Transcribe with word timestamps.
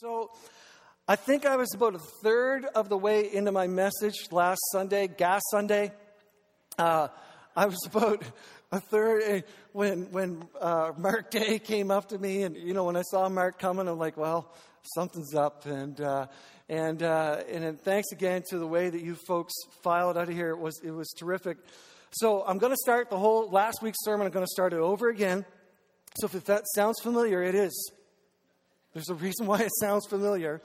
So, 0.00 0.30
I 1.08 1.16
think 1.16 1.44
I 1.44 1.56
was 1.56 1.74
about 1.74 1.96
a 1.96 2.00
third 2.22 2.64
of 2.66 2.88
the 2.88 2.96
way 2.96 3.34
into 3.34 3.50
my 3.50 3.66
message 3.66 4.14
last 4.30 4.60
Sunday, 4.70 5.08
Gas 5.08 5.42
Sunday. 5.50 5.90
Uh, 6.78 7.08
I 7.56 7.66
was 7.66 7.84
about 7.84 8.22
a 8.70 8.78
third 8.78 9.22
eh, 9.24 9.40
when 9.72 10.12
when 10.12 10.44
uh, 10.60 10.92
Mark 10.96 11.30
Day 11.32 11.58
came 11.58 11.90
up 11.90 12.10
to 12.10 12.18
me, 12.18 12.44
and 12.44 12.56
you 12.56 12.74
know 12.74 12.84
when 12.84 12.94
I 12.94 13.02
saw 13.02 13.28
Mark 13.28 13.58
coming, 13.58 13.88
I'm 13.88 13.98
like, 13.98 14.16
well, 14.16 14.54
something's 14.94 15.34
up, 15.34 15.66
and 15.66 16.00
uh, 16.00 16.28
and 16.68 17.02
uh, 17.02 17.42
and 17.50 17.80
thanks 17.80 18.12
again 18.12 18.44
to 18.50 18.58
the 18.60 18.68
way 18.68 18.90
that 18.90 19.02
you 19.02 19.16
folks 19.26 19.52
filed 19.82 20.16
out 20.16 20.28
of 20.28 20.34
here. 20.36 20.50
It 20.50 20.60
was 20.60 20.80
it 20.84 20.92
was 20.92 21.12
terrific. 21.18 21.58
So 22.12 22.44
I'm 22.46 22.58
going 22.58 22.72
to 22.72 22.80
start 22.84 23.10
the 23.10 23.18
whole 23.18 23.50
last 23.50 23.82
week's 23.82 24.04
sermon. 24.04 24.28
I'm 24.28 24.32
going 24.32 24.46
to 24.46 24.52
start 24.52 24.72
it 24.72 24.78
over 24.78 25.08
again. 25.08 25.44
So 26.20 26.30
if 26.32 26.44
that 26.44 26.62
sounds 26.72 27.00
familiar, 27.02 27.42
it 27.42 27.56
is. 27.56 27.97
There's 28.98 29.10
a 29.10 29.14
reason 29.14 29.46
why 29.46 29.60
it 29.60 29.70
sounds 29.80 30.06
familiar. 30.08 30.60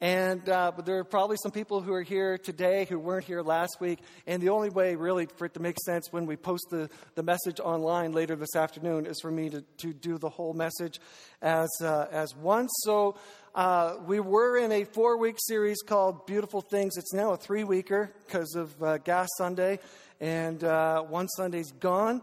And 0.00 0.48
uh, 0.48 0.72
but 0.74 0.86
there 0.86 0.96
are 1.00 1.04
probably 1.04 1.36
some 1.42 1.52
people 1.52 1.82
who 1.82 1.92
are 1.92 2.02
here 2.02 2.38
today 2.38 2.86
who 2.88 2.98
weren't 2.98 3.26
here 3.26 3.42
last 3.42 3.76
week. 3.78 3.98
And 4.26 4.42
the 4.42 4.48
only 4.48 4.70
way, 4.70 4.94
really, 4.94 5.26
for 5.36 5.44
it 5.44 5.52
to 5.52 5.60
make 5.60 5.76
sense 5.84 6.10
when 6.10 6.24
we 6.24 6.36
post 6.36 6.64
the, 6.70 6.88
the 7.14 7.22
message 7.22 7.60
online 7.60 8.12
later 8.12 8.36
this 8.36 8.56
afternoon 8.56 9.04
is 9.04 9.18
for 9.20 9.30
me 9.30 9.50
to, 9.50 9.60
to 9.80 9.92
do 9.92 10.16
the 10.16 10.30
whole 10.30 10.54
message 10.54 10.98
as, 11.42 11.68
uh, 11.82 12.06
as 12.10 12.34
one. 12.34 12.68
So 12.84 13.16
uh, 13.54 13.96
we 14.06 14.18
were 14.18 14.56
in 14.56 14.72
a 14.72 14.84
four 14.84 15.18
week 15.18 15.36
series 15.38 15.82
called 15.86 16.24
Beautiful 16.24 16.62
Things. 16.62 16.96
It's 16.96 17.12
now 17.12 17.32
a 17.32 17.36
three 17.36 17.64
weeker 17.64 18.14
because 18.24 18.54
of 18.54 18.82
uh, 18.82 18.96
Gas 18.96 19.28
Sunday, 19.36 19.78
and 20.22 20.64
uh, 20.64 21.02
one 21.02 21.28
Sunday's 21.28 21.70
gone. 21.72 22.22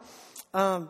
Um, 0.56 0.90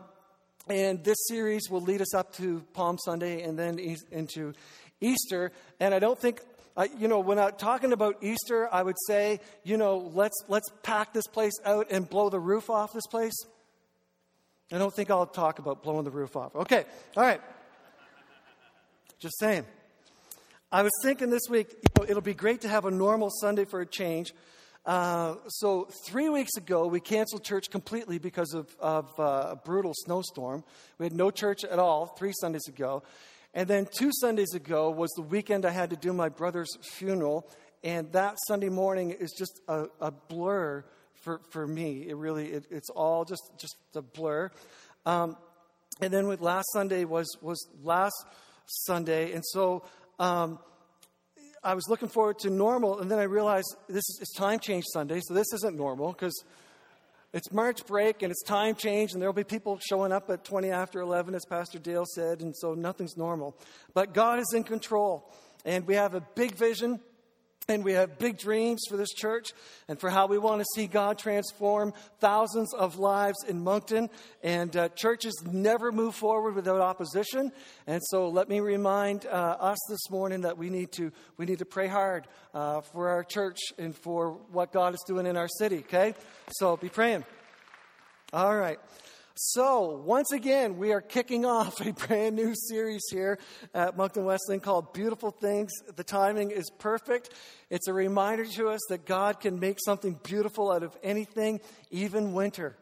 and 0.68 1.04
this 1.04 1.18
series 1.28 1.70
will 1.70 1.82
lead 1.82 2.02
us 2.02 2.14
up 2.14 2.34
to 2.36 2.64
Palm 2.74 2.98
Sunday 2.98 3.44
and 3.44 3.58
then 3.58 3.80
into 4.12 4.54
Easter. 5.00 5.52
And 5.80 5.94
I 5.94 6.00
don't 6.00 6.20
think, 6.20 6.42
you 6.98 7.08
know, 7.08 7.20
when 7.20 7.38
I'm 7.38 7.54
talking 7.54 7.94
about 7.94 8.24
Easter, 8.24 8.68
I 8.74 8.82
would 8.82 8.96
say, 9.08 9.40
you 9.64 9.78
know, 9.78 10.12
let's, 10.14 10.44
let's 10.48 10.70
pack 10.84 11.14
this 11.14 11.28
place 11.28 11.54
out 11.66 11.88
and 11.92 12.10
blow 12.10 12.30
the 12.30 12.40
roof 12.40 12.70
off 12.70 12.94
this 12.94 13.08
place. 13.08 13.36
I 14.72 14.80
don't 14.80 14.94
think 14.94 15.12
I'll 15.12 15.28
talk 15.28 15.60
about 15.60 15.84
blowing 15.84 16.06
the 16.06 16.12
roof 16.12 16.36
off. 16.36 16.56
Okay, 16.56 16.86
all 17.16 17.24
right. 17.24 17.42
Just 19.20 19.40
saying. 19.40 19.66
I 20.72 20.82
was 20.82 20.92
thinking 21.04 21.30
this 21.30 21.48
week, 21.50 21.70
you 21.72 21.90
know, 21.98 22.06
it'll 22.10 22.22
be 22.22 22.34
great 22.34 22.62
to 22.62 22.68
have 22.68 22.86
a 22.86 22.92
normal 22.92 23.30
Sunday 23.30 23.66
for 23.66 23.82
a 23.82 23.86
change. 23.86 24.34
Uh, 24.86 25.36
so, 25.48 25.88
three 26.06 26.30
weeks 26.30 26.56
ago, 26.58 26.86
we 26.86 27.00
canceled 27.00 27.44
church 27.44 27.72
completely 27.72 28.20
because 28.20 28.54
of, 28.54 28.76
of 28.80 29.10
uh, 29.20 29.48
a 29.52 29.56
brutal 29.56 29.94
snowstorm. 29.96 30.64
We 31.00 31.08
had 31.08 31.14
no 31.14 31.32
church 31.32 31.64
at 31.64 31.80
all 31.80 32.06
three 32.06 32.34
Sundays 32.40 32.68
ago. 32.68 33.02
And 33.56 33.68
then 33.68 33.88
two 33.98 34.12
Sundays 34.14 34.54
ago 34.54 34.92
was 34.92 35.10
the 35.16 35.24
weekend 35.24 35.66
I 35.66 35.72
had 35.72 35.90
to 35.90 35.96
do 35.96 36.14
my 36.14 36.30
brother's 36.30 36.70
funeral. 36.84 37.50
And 37.84 38.12
that 38.12 38.36
Sunday 38.48 38.70
morning 38.70 39.12
is 39.12 39.32
just 39.32 39.60
a, 39.68 39.86
a 40.00 40.12
blur 40.12 40.84
for, 41.24 41.42
for 41.52 41.66
me. 41.66 42.06
It 42.08 42.16
really, 42.16 42.48
it, 42.48 42.66
it's 42.70 42.90
all 42.90 43.26
just, 43.26 43.44
just 43.58 43.78
a 43.96 44.02
blur. 44.04 44.52
Um, 45.06 45.36
and 46.02 46.14
then 46.14 46.28
with 46.28 46.42
last 46.42 46.66
Sunday 46.74 47.06
was, 47.06 47.36
was 47.42 47.66
last 47.82 48.26
Sunday. 48.66 49.32
And 49.32 49.44
so 49.46 49.84
um, 50.20 50.60
I 51.66 51.74
was 51.74 51.90
looking 51.90 52.10
forward 52.10 52.38
to 52.40 52.52
normal, 52.52 53.00
and 53.00 53.10
then 53.10 53.18
I 53.18 53.24
realized 53.24 53.76
this 53.88 54.08
is 54.08 54.20
it's 54.22 54.34
time 54.36 54.60
change 54.60 54.84
Sunday, 54.94 55.20
so 55.24 55.34
this 55.34 55.52
isn't 55.52 55.76
normal 55.76 56.12
because 56.12 56.44
it's 57.34 57.52
March 57.52 57.84
break 57.88 58.22
and 58.22 58.30
it's 58.30 58.44
time 58.44 58.76
change, 58.76 59.14
and 59.14 59.22
there'll 59.22 59.34
be 59.34 59.44
people 59.44 59.80
showing 59.90 60.12
up 60.12 60.30
at 60.30 60.44
20 60.44 60.70
after 60.70 61.02
11, 61.02 61.34
as 61.34 61.44
Pastor 61.50 61.80
Dale 61.80 62.06
said, 62.06 62.42
and 62.42 62.56
so 62.56 62.76
nothing's 62.76 63.18
normal. 63.18 63.58
But 63.96 64.14
God 64.14 64.38
is 64.38 64.54
in 64.54 64.64
control, 64.64 65.34
and 65.66 65.88
we 65.88 65.96
have 65.96 66.14
a 66.14 66.22
big 66.36 66.54
vision 66.54 67.00
and 67.68 67.84
we 67.84 67.94
have 67.94 68.20
big 68.20 68.38
dreams 68.38 68.82
for 68.88 68.96
this 68.96 69.12
church 69.12 69.50
and 69.88 70.00
for 70.00 70.10
how 70.10 70.28
we 70.28 70.38
want 70.38 70.62
to 70.62 70.66
see 70.76 70.86
God 70.86 71.18
transform 71.18 71.94
thousands 72.20 72.74
of 72.74 73.00
lives 73.00 73.38
in 73.48 73.64
Moncton. 73.64 74.10
And 74.44 74.76
uh, 74.76 74.90
churches 74.90 75.34
never 75.52 75.92
move 75.92 76.16
forward 76.16 76.56
without 76.56 76.80
opposition. 76.80 77.52
And 77.88 78.02
so 78.06 78.30
let 78.30 78.50
me 78.50 78.60
remind 78.60 79.26
uh, 79.26 79.58
us 79.60 79.80
this 79.90 80.10
morning 80.12 80.42
that 80.42 80.58
we 80.58 80.70
need 80.70 80.92
to, 80.94 81.12
we 81.38 81.46
need 81.46 81.60
to 81.60 81.66
pray 81.66 81.88
hard 81.88 82.28
uh, 82.54 82.82
for 82.82 83.10
our 83.10 83.24
church 83.24 83.60
and 83.80 83.96
for 83.96 84.34
what 84.52 84.72
God 84.72 84.94
is 84.94 85.04
doing 85.08 85.26
in 85.26 85.36
our 85.36 85.48
city, 85.48 85.80
okay? 85.80 86.14
So 86.58 86.78
be 86.78 86.90
praying. 86.90 87.26
All 88.32 88.56
right. 88.56 88.80
So, 89.38 90.02
once 90.06 90.32
again, 90.32 90.78
we 90.78 90.94
are 90.94 91.02
kicking 91.02 91.46
off 91.46 91.86
a 91.86 91.92
brand 91.92 92.38
new 92.38 92.54
series 92.56 93.04
here 93.12 93.38
at 93.74 93.98
Moncton 93.98 94.24
Wesleyan 94.24 94.62
called 94.62 94.94
Beautiful 94.94 95.30
Things. 95.30 95.74
The 95.94 96.06
timing 96.06 96.52
is 96.52 96.70
perfect. 96.80 97.32
It's 97.70 97.90
a 97.90 97.94
reminder 97.94 98.46
to 98.46 98.70
us 98.70 98.80
that 98.88 99.06
God 99.06 99.42
can 99.42 99.60
make 99.60 99.80
something 99.84 100.18
beautiful 100.24 100.72
out 100.72 100.84
of 100.84 100.98
anything, 101.04 101.60
even 101.92 102.32
winter. 102.32 102.78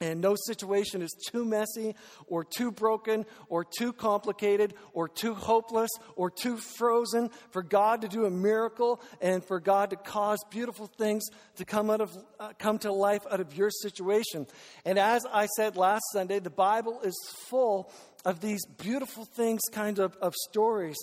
And 0.00 0.20
no 0.20 0.36
situation 0.46 1.00
is 1.00 1.16
too 1.30 1.46
messy 1.46 1.94
or 2.26 2.44
too 2.44 2.70
broken 2.70 3.24
or 3.48 3.64
too 3.64 3.94
complicated 3.94 4.74
or 4.92 5.08
too 5.08 5.32
hopeless 5.32 5.88
or 6.16 6.30
too 6.30 6.58
frozen 6.58 7.30
for 7.50 7.62
God 7.62 8.02
to 8.02 8.08
do 8.08 8.26
a 8.26 8.30
miracle 8.30 9.00
and 9.22 9.42
for 9.42 9.58
God 9.58 9.90
to 9.90 9.96
cause 9.96 10.38
beautiful 10.50 10.86
things 10.98 11.24
to 11.56 11.64
come 11.64 11.88
out 11.88 12.02
of 12.02 12.14
uh, 12.38 12.52
come 12.58 12.78
to 12.80 12.92
life 12.92 13.22
out 13.30 13.40
of 13.40 13.56
your 13.56 13.70
situation. 13.70 14.46
And 14.84 14.98
as 14.98 15.24
I 15.32 15.46
said 15.46 15.76
last 15.76 16.04
Sunday, 16.12 16.40
the 16.40 16.50
Bible 16.50 17.00
is 17.00 17.16
full 17.48 17.90
of 18.26 18.40
these 18.40 18.66
beautiful 18.66 19.24
things 19.24 19.62
kind 19.72 19.98
of, 19.98 20.14
of 20.20 20.34
stories. 20.50 20.96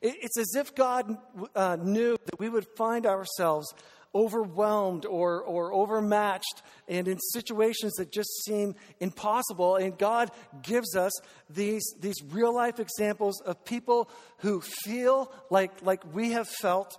It, 0.00 0.16
it's 0.20 0.38
as 0.38 0.56
if 0.56 0.74
God 0.74 1.16
uh, 1.54 1.76
knew 1.80 2.16
that 2.24 2.40
we 2.40 2.48
would 2.48 2.66
find 2.76 3.06
ourselves 3.06 3.72
overwhelmed 4.14 5.06
or, 5.06 5.42
or 5.42 5.72
overmatched 5.72 6.62
and 6.88 7.08
in 7.08 7.18
situations 7.32 7.94
that 7.94 8.12
just 8.12 8.30
seem 8.44 8.74
impossible. 9.00 9.76
And 9.76 9.96
God 9.96 10.30
gives 10.62 10.94
us 10.96 11.12
these, 11.48 11.82
these 12.00 12.16
real 12.30 12.54
life 12.54 12.78
examples 12.78 13.40
of 13.42 13.64
people 13.64 14.10
who 14.38 14.60
feel 14.60 15.32
like, 15.50 15.82
like 15.82 16.02
we 16.14 16.32
have 16.32 16.48
felt. 16.48 16.98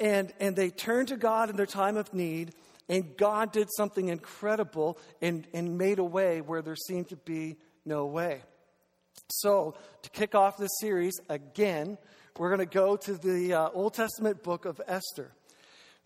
And, 0.00 0.32
and 0.38 0.54
they 0.54 0.70
turn 0.70 1.06
to 1.06 1.16
God 1.16 1.50
in 1.50 1.56
their 1.56 1.66
time 1.66 1.96
of 1.96 2.14
need, 2.14 2.52
and 2.88 3.16
God 3.16 3.52
did 3.52 3.68
something 3.76 4.08
incredible 4.08 4.98
and, 5.20 5.46
and 5.52 5.76
made 5.76 5.98
a 5.98 6.04
way 6.04 6.40
where 6.40 6.62
there 6.62 6.76
seemed 6.76 7.08
to 7.08 7.16
be 7.16 7.56
no 7.84 8.06
way. 8.06 8.42
So, 9.30 9.74
to 10.02 10.10
kick 10.10 10.34
off 10.36 10.56
this 10.56 10.70
series 10.80 11.14
again, 11.28 11.98
we're 12.38 12.48
going 12.54 12.66
to 12.66 12.72
go 12.72 12.96
to 12.96 13.14
the 13.14 13.54
uh, 13.54 13.68
Old 13.74 13.94
Testament 13.94 14.44
book 14.44 14.64
of 14.64 14.80
Esther. 14.86 15.32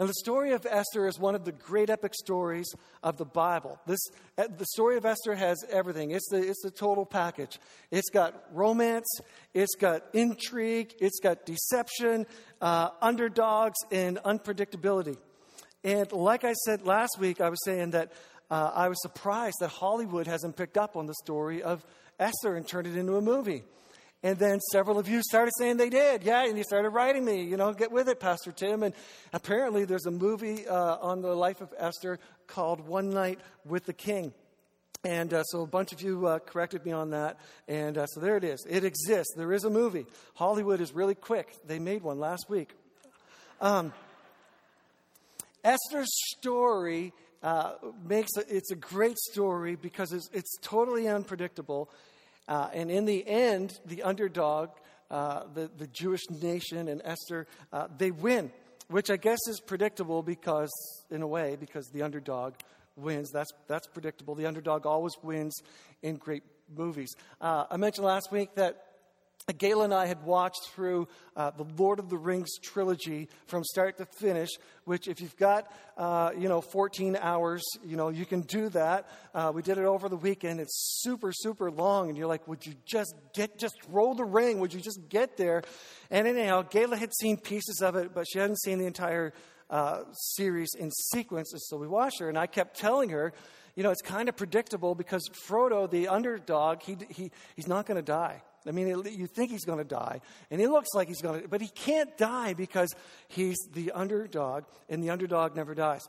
Now, 0.03 0.09
the 0.09 0.15
story 0.15 0.51
of 0.51 0.67
Esther 0.69 1.07
is 1.07 1.17
one 1.17 1.37
of 1.37 1.45
the 1.45 1.53
great 1.53 1.89
epic 1.89 2.13
stories 2.13 2.67
of 3.05 3.19
the 3.19 3.25
Bible. 3.25 3.79
This, 3.87 4.01
uh, 4.37 4.49
the 4.49 4.67
story 4.73 4.97
of 4.97 5.07
Esther 5.07 5.37
has 5.37 5.65
everything. 5.71 6.11
It's 6.11 6.29
the, 6.29 6.39
it's 6.39 6.61
the 6.61 6.73
total 6.73 7.07
package. 7.07 7.61
It's 7.93 8.11
got 8.11 8.35
romance, 8.53 9.07
it's 9.55 9.77
got 9.77 10.03
intrigue, 10.13 10.93
it's 10.99 11.21
got 11.21 11.47
deception, 11.47 12.27
uh, 12.61 12.89
underdogs, 13.01 13.77
and 13.93 14.19
unpredictability. 14.25 15.19
And 15.85 16.11
like 16.11 16.43
I 16.43 16.55
said 16.55 16.85
last 16.85 17.21
week, 17.21 17.41
I 17.41 17.49
was 17.49 17.65
saying 17.65 17.93
that 17.93 18.11
uh, 18.51 18.73
I 18.75 18.89
was 18.89 19.01
surprised 19.03 19.59
that 19.61 19.69
Hollywood 19.69 20.27
hasn't 20.27 20.57
picked 20.57 20.79
up 20.79 20.97
on 20.97 21.07
the 21.07 21.15
story 21.15 21.63
of 21.63 21.87
Esther 22.19 22.57
and 22.57 22.67
turned 22.67 22.89
it 22.89 22.97
into 22.97 23.15
a 23.19 23.23
movie. 23.23 23.63
And 24.25 24.39
then 24.39 24.61
several 24.71 24.99
of 24.99 25.09
you 25.09 25.21
started 25.23 25.53
saying 25.59 25.79
they 25.79 25.91
did. 25.91 26.23
Yeah, 26.23 26.45
and 26.45 26.57
you 26.57 26.63
started 26.63 26.91
writing 26.91 27.25
me, 27.25 27.43
you 27.43 27.57
know, 27.57 27.73
get 27.73 27.91
with 27.91 28.09
it, 28.09 28.21
Pastor 28.21 28.53
Tim. 28.53 28.85
And 28.85 28.95
apparently 29.33 29.85
there's 29.85 30.07
a 30.07 30.13
movie 30.13 30.67
uh, 30.67 30.97
on 30.99 31.23
the 31.23 31.35
life 31.35 31.61
of 31.61 31.75
Esther 31.77 32.21
called 32.47 32.87
One 32.87 33.11
Night 33.11 33.41
with 33.65 33.85
the 33.85 33.93
King. 33.93 34.33
And 35.05 35.35
uh, 35.35 35.43
so 35.43 35.63
a 35.63 35.67
bunch 35.67 35.93
of 35.93 36.01
you 36.01 36.27
uh, 36.27 36.39
corrected 36.39 36.87
me 36.87 36.93
on 36.93 37.11
that. 37.11 37.41
And 37.67 37.99
uh, 37.99 38.07
so 38.07 38.21
there 38.21 38.37
it 38.37 38.45
is. 38.45 38.65
It 38.71 38.85
exists. 38.85 39.35
There 39.37 39.53
is 39.53 39.65
a 39.65 39.71
movie. 39.71 40.07
Hollywood 40.35 40.81
is 40.81 40.93
really 40.93 41.17
quick. 41.17 41.57
They 41.67 41.81
made 41.81 42.03
one 42.03 42.21
last 42.21 42.49
week. 42.49 42.71
Um, 43.61 43.93
Esther's 45.65 46.11
story 46.37 47.13
uh, 47.43 47.73
makes 48.09 48.31
a, 48.37 48.57
it's 48.57 48.71
a 48.71 48.77
great 48.77 49.19
story 49.19 49.75
because 49.75 50.13
it's, 50.13 50.31
it's 50.33 50.57
totally 50.61 51.09
unpredictable 51.09 51.91
uh, 52.49 52.69
and 52.73 52.91
in 52.91 53.05
the 53.05 53.27
end, 53.27 53.79
the 53.87 54.03
underdog, 54.03 54.71
uh, 55.11 55.45
the, 55.55 55.71
the 55.77 55.87
Jewish 55.89 56.23
nation 56.31 56.89
and 56.89 57.01
Esther, 57.05 57.47
uh, 57.73 57.89
they 57.97 58.11
win, 58.11 58.53
which 58.89 59.11
I 59.11 59.17
guess 59.17 59.39
is 59.49 59.61
predictable 59.61 60.23
because, 60.23 60.71
in 61.11 61.23
a 61.23 61.27
way, 61.27 61.57
because 61.59 61.89
the 61.89 62.03
underdog 62.03 62.55
wins. 62.97 63.31
That's, 63.31 63.51
that's 63.69 63.87
predictable. 63.87 64.35
The 64.35 64.47
underdog 64.47 64.87
always 64.87 65.13
wins 65.23 65.61
in 66.03 66.17
great 66.17 66.43
movies. 66.75 67.15
Uh, 67.41 67.65
I 67.71 67.77
mentioned 67.77 68.07
last 68.07 68.31
week 68.33 68.55
that 68.57 68.87
Gayla 69.49 69.85
and 69.85 69.95
I 69.95 70.07
had 70.07 70.23
watched 70.23 70.69
through 70.73 71.09
uh, 71.37 71.51
the 71.51 71.65
Lord 71.77 71.99
of 71.99 72.09
the 72.09 72.17
Rings 72.17 72.59
trilogy 72.59 73.29
from 73.47 73.65
start 73.65 73.99
to 73.99 74.07
finish, 74.07 74.51
which, 74.85 75.09
if 75.09 75.21
you've 75.21 75.37
got, 75.37 75.71
uh, 75.97 76.31
you 76.39 76.49
know, 76.49 76.61
14 76.61 77.17
hours, 77.21 77.65
you 77.85 77.97
know, 77.97 78.09
you 78.09 78.25
can 78.25 78.43
do 78.43 78.69
that. 78.69 79.09
Uh, 79.35 79.51
we 79.55 79.63
did 79.63 79.79
it 79.79 79.85
over 79.85 80.09
the 80.09 80.17
weekend. 80.17 80.61
It's 80.61 81.01
super, 81.03 81.33
super 81.33 81.71
long, 81.71 82.09
and 82.09 82.17
you're 82.17 82.29
like, 82.29 82.47
would 82.47 82.65
you 82.65 82.75
just 82.85 83.15
get, 83.35 83.59
just 83.59 83.75
roll 83.89 84.15
the 84.15 84.25
ring? 84.25 84.61
Would 84.61 84.73
you 84.73 84.81
just 84.81 85.09
get 85.09 85.37
there? 85.37 85.63
And 86.11 86.29
anyhow, 86.29 86.63
Gayla 86.63 86.97
had 86.97 87.13
seen 87.13 87.37
pieces 87.37 87.81
of 87.83 87.97
it, 87.97 88.15
but 88.15 88.27
she 88.29 88.39
hadn't 88.39 88.61
seen 88.61 88.79
the 88.79 88.87
entire 88.87 89.33
uh, 89.71 90.05
series 90.13 90.75
in 90.79 90.91
sequence, 90.91 91.53
And 91.53 91.63
so 91.63 91.79
we 91.79 91.89
watched 91.89 92.21
her, 92.21 92.29
and 92.29 92.39
I 92.39 92.47
kept 92.47 92.79
telling 92.79 93.09
her, 93.09 93.33
you 93.75 93.83
know, 93.83 93.91
it's 93.91 94.03
kind 94.03 94.29
of 94.29 94.37
predictable 94.37 94.95
because 94.95 95.29
Frodo, 95.49 95.91
the 95.91 96.09
underdog, 96.09 96.83
he, 96.83 96.97
he, 97.09 97.31
he's 97.57 97.67
not 97.67 97.87
going 97.87 97.97
to 97.97 98.03
die. 98.03 98.43
I 98.67 98.71
mean, 98.71 98.87
you 98.87 99.27
think 99.27 99.51
he's 99.51 99.65
going 99.65 99.79
to 99.79 99.85
die, 99.85 100.21
and 100.51 100.61
he 100.61 100.67
looks 100.67 100.91
like 100.95 101.09
he's 101.09 101.21
going 101.21 101.43
to, 101.43 101.49
but 101.49 101.61
he 101.61 101.69
can't 101.69 102.17
die 102.17 102.55
because 102.55 102.95
he's 103.29 103.57
the 103.73 103.91
underdog, 103.93 104.65
and 104.89 105.03
the 105.03 105.11
underdog 105.11 105.57
never 105.57 105.75
dies. 105.75 106.03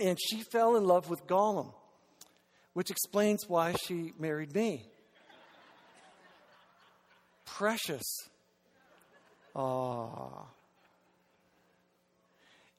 And 0.00 0.18
she 0.20 0.42
fell 0.52 0.76
in 0.76 0.84
love 0.84 1.08
with 1.08 1.26
Gollum, 1.26 1.72
which 2.74 2.90
explains 2.90 3.48
why 3.48 3.74
she 3.86 4.12
married 4.18 4.54
me. 4.54 4.84
Precious. 7.44 8.04
Ah. 9.56 10.46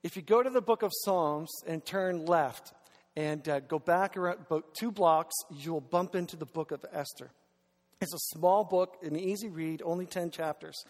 If 0.04 0.16
you 0.16 0.22
go 0.22 0.42
to 0.42 0.50
the 0.50 0.62
book 0.62 0.84
of 0.84 0.92
Psalms 1.04 1.52
and 1.68 1.86
turn 1.86 2.26
left 2.26 2.74
and 3.16 3.48
uh, 3.48 3.60
go 3.60 3.78
back 3.78 4.18
around 4.18 4.40
about 4.40 4.74
two 4.74 4.92
blocks, 4.92 5.34
you'll 5.52 5.82
bump 5.82 6.16
into 6.16 6.36
the 6.36 6.46
book 6.46 6.72
of 6.72 6.84
Esther. 6.92 7.30
It's 8.02 8.16
a 8.16 8.36
small 8.36 8.64
book, 8.64 8.98
an 9.04 9.16
easy 9.16 9.48
read, 9.48 9.84
only 9.86 10.08
10 10.08 10.32
chapters. 10.32 10.84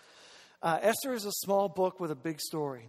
Uh, 0.64 0.80
Esther 0.82 1.14
is 1.14 1.26
a 1.26 1.32
small 1.44 1.68
book 1.68 2.00
with 2.00 2.10
a 2.10 2.16
big 2.16 2.40
story. 2.40 2.88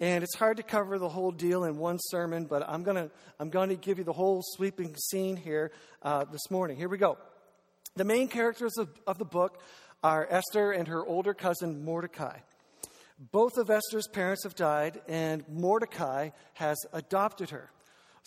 And 0.00 0.24
it's 0.24 0.34
hard 0.34 0.56
to 0.56 0.62
cover 0.62 0.98
the 0.98 1.10
whole 1.10 1.30
deal 1.30 1.64
in 1.64 1.76
one 1.76 1.98
sermon, 2.00 2.46
but 2.46 2.66
I'm 2.66 2.84
going 2.84 2.96
to 2.96 3.10
I'm 3.38 3.50
to 3.50 3.76
give 3.76 3.98
you 3.98 4.04
the 4.04 4.14
whole 4.14 4.40
sweeping 4.42 4.96
scene 4.96 5.36
here 5.36 5.72
uh, 6.02 6.24
this 6.24 6.50
morning. 6.50 6.78
Here 6.78 6.88
we 6.88 6.96
go. 6.96 7.18
The 7.96 8.04
main 8.04 8.28
characters 8.28 8.78
of, 8.78 8.88
of 9.06 9.18
the 9.18 9.26
book 9.26 9.60
are 10.02 10.26
Esther 10.30 10.72
and 10.72 10.88
her 10.88 11.04
older 11.04 11.34
cousin 11.34 11.84
Mordecai. 11.84 12.38
Both 13.18 13.58
of 13.58 13.68
Esther's 13.68 14.08
parents 14.08 14.44
have 14.44 14.54
died, 14.54 15.02
and 15.06 15.44
Mordecai 15.50 16.30
has 16.54 16.78
adopted 16.94 17.50
her. 17.50 17.70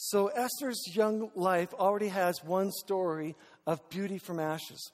So 0.04 0.30
Esther's 0.30 0.82
young 0.96 1.30
life 1.36 1.76
already 1.76 2.08
has 2.08 2.44
one 2.44 2.72
story 2.72 3.36
of 3.68 3.88
beauty 3.92 4.18
from 4.18 4.40
ashes. 4.40 4.92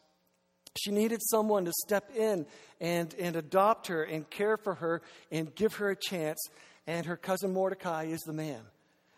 She 0.78 0.92
needed 0.92 1.22
someone 1.24 1.64
to 1.64 1.72
step 1.86 2.12
in 2.14 2.46
and, 2.82 3.16
and 3.18 3.38
adopt 3.38 3.88
her 3.88 4.04
and 4.04 4.30
care 4.30 4.58
for 4.58 4.76
her 4.76 5.02
and 5.32 5.56
give 5.56 5.76
her 5.76 5.92
a 5.92 5.96
chance. 5.96 6.46
And 6.88 7.06
her 7.06 7.16
cousin 7.16 7.54
Mordecai 7.54 8.08
is 8.08 8.20
the 8.24 8.34
man. 8.34 8.60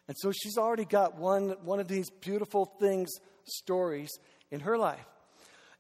And 0.08 0.16
so 0.20 0.32
she's 0.32 0.60
already 0.60 0.86
got 0.86 1.18
one, 1.18 1.56
one 1.64 1.80
of 1.80 1.88
these 1.88 2.12
beautiful 2.22 2.68
things, 2.80 3.10
stories 3.46 4.12
in 4.52 4.60
her 4.60 4.78
life. 4.78 5.08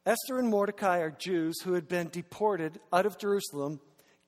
Esther 0.07 0.39
and 0.39 0.50
Mordecai 0.50 1.01
are 1.01 1.12
Jews 1.12 1.62
who 1.62 1.73
had 1.73 1.88
been 1.88 2.09
deported 2.09 2.79
out 2.91 3.05
of 3.05 3.19
Jerusalem, 3.19 3.79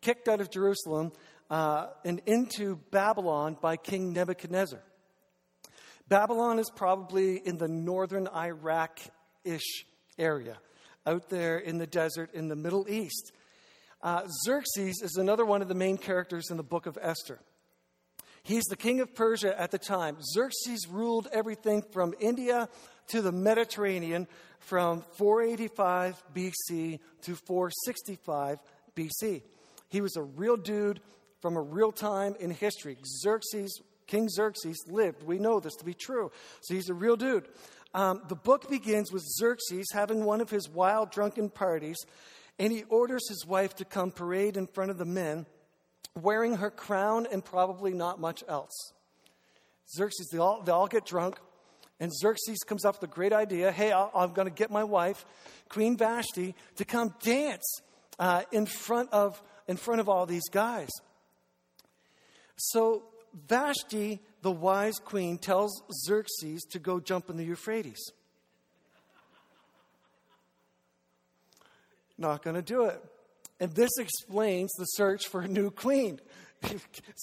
kicked 0.02 0.28
out 0.28 0.42
of 0.42 0.52
Jerusalem, 0.52 1.12
uh, 1.50 1.88
and 2.06 2.22
into 2.28 2.76
Babylon 2.92 3.58
by 3.60 3.78
King 3.78 4.14
Nebuchadnezzar. 4.14 4.84
Babylon 6.12 6.60
is 6.60 6.70
probably 6.70 7.38
in 7.38 7.58
the 7.58 7.70
northern 7.70 8.28
Iraq 8.28 9.00
ish 9.46 9.86
area, 10.20 10.58
out 11.06 11.30
there 11.30 11.58
in 11.58 11.78
the 11.78 11.88
desert 11.88 12.34
in 12.34 12.50
the 12.50 12.56
Middle 12.58 12.86
East. 12.90 13.32
Uh, 14.02 14.24
Xerxes 14.44 15.02
is 15.02 15.16
another 15.16 15.46
one 15.46 15.62
of 15.62 15.70
the 15.70 15.74
main 15.74 15.98
characters 15.98 16.52
in 16.52 16.58
the 16.58 16.64
book 16.64 16.86
of 16.86 16.98
Esther. 17.02 17.40
He's 18.44 18.66
the 18.66 18.76
king 18.76 19.00
of 19.00 19.16
Persia 19.16 19.58
at 19.58 19.72
the 19.72 19.78
time. 19.78 20.18
Xerxes 20.22 20.86
ruled 20.86 21.30
everything 21.32 21.82
from 21.94 22.14
India 22.20 22.68
to 23.08 23.22
the 23.22 23.32
Mediterranean 23.32 24.28
from 24.60 25.06
485 25.18 26.22
BC 26.36 27.00
to 27.22 27.36
465 27.48 28.60
BC. 28.98 29.44
He 29.88 30.02
was 30.02 30.18
a 30.18 30.24
real 30.24 30.58
dude 30.58 31.00
from 31.40 31.56
a 31.56 31.62
real 31.62 31.94
time 31.94 32.36
in 32.38 32.52
history. 32.52 32.98
Xerxes, 33.24 33.80
King 34.12 34.28
Xerxes 34.28 34.84
lived. 34.90 35.24
We 35.24 35.40
know 35.40 35.62
this 35.62 35.76
to 35.76 35.86
be 35.86 35.94
true. 35.94 36.32
So 36.60 36.74
he's 36.74 36.90
a 36.90 36.94
real 36.94 37.16
dude. 37.16 37.48
Um, 37.94 38.22
the 38.28 38.36
book 38.36 38.70
begins 38.70 39.10
with 39.10 39.24
Xerxes 39.24 39.88
having 39.94 40.26
one 40.26 40.42
of 40.42 40.50
his 40.50 40.70
wild 40.70 41.12
drunken 41.12 41.50
parties, 41.50 41.96
and 42.60 42.74
he 42.74 42.84
orders 42.90 43.30
his 43.30 43.46
wife 43.46 43.74
to 43.78 43.86
come 43.86 44.12
parade 44.12 44.58
in 44.58 44.68
front 44.68 44.92
of 44.92 44.98
the 44.98 45.06
men, 45.06 45.46
wearing 46.14 46.58
her 46.58 46.70
crown 46.70 47.26
and 47.32 47.44
probably 47.44 47.94
not 47.94 48.20
much 48.20 48.44
else. 48.50 48.92
Xerxes, 49.96 50.28
they 50.30 50.40
all, 50.40 50.62
they 50.62 50.74
all 50.74 50.88
get 50.88 51.06
drunk, 51.06 51.40
and 52.02 52.12
Xerxes 52.14 52.60
comes 52.66 52.84
up 52.84 53.00
with 53.00 53.10
a 53.10 53.14
great 53.14 53.32
idea 53.32 53.72
hey, 53.72 53.94
i 53.94 54.24
am 54.24 54.34
going 54.34 54.48
to 54.48 54.54
get 54.54 54.72
my 54.72 54.84
wife, 54.84 55.26
Queen 55.70 55.96
Vashti, 55.96 56.54
to 56.76 56.84
come 56.84 57.16
dance 57.24 57.80
uh, 58.20 58.42
in, 58.52 58.66
front 58.66 59.08
of, 59.14 59.42
in 59.70 59.78
front 59.78 60.02
of 60.02 60.10
all 60.10 60.26
these 60.26 60.50
guys. 60.50 60.90
So 62.58 63.04
Vashti 63.34 64.20
the 64.42 64.52
wise 64.52 65.00
queen 65.00 65.38
tells 65.38 65.84
Xerxes 66.06 66.64
to 66.72 66.80
go 66.80 67.00
jump 67.00 67.30
in 67.30 67.38
the 67.38 67.46
Euphrates. 67.46 68.12
Not 72.18 72.44
going 72.44 72.56
to 72.56 72.62
do 72.62 72.86
it. 72.86 73.02
And 73.60 73.72
this 73.74 73.92
explains 74.00 74.72
the 74.74 74.86
search 74.86 75.28
for 75.28 75.42
a 75.42 75.48
new 75.48 75.70
queen. 75.70 76.20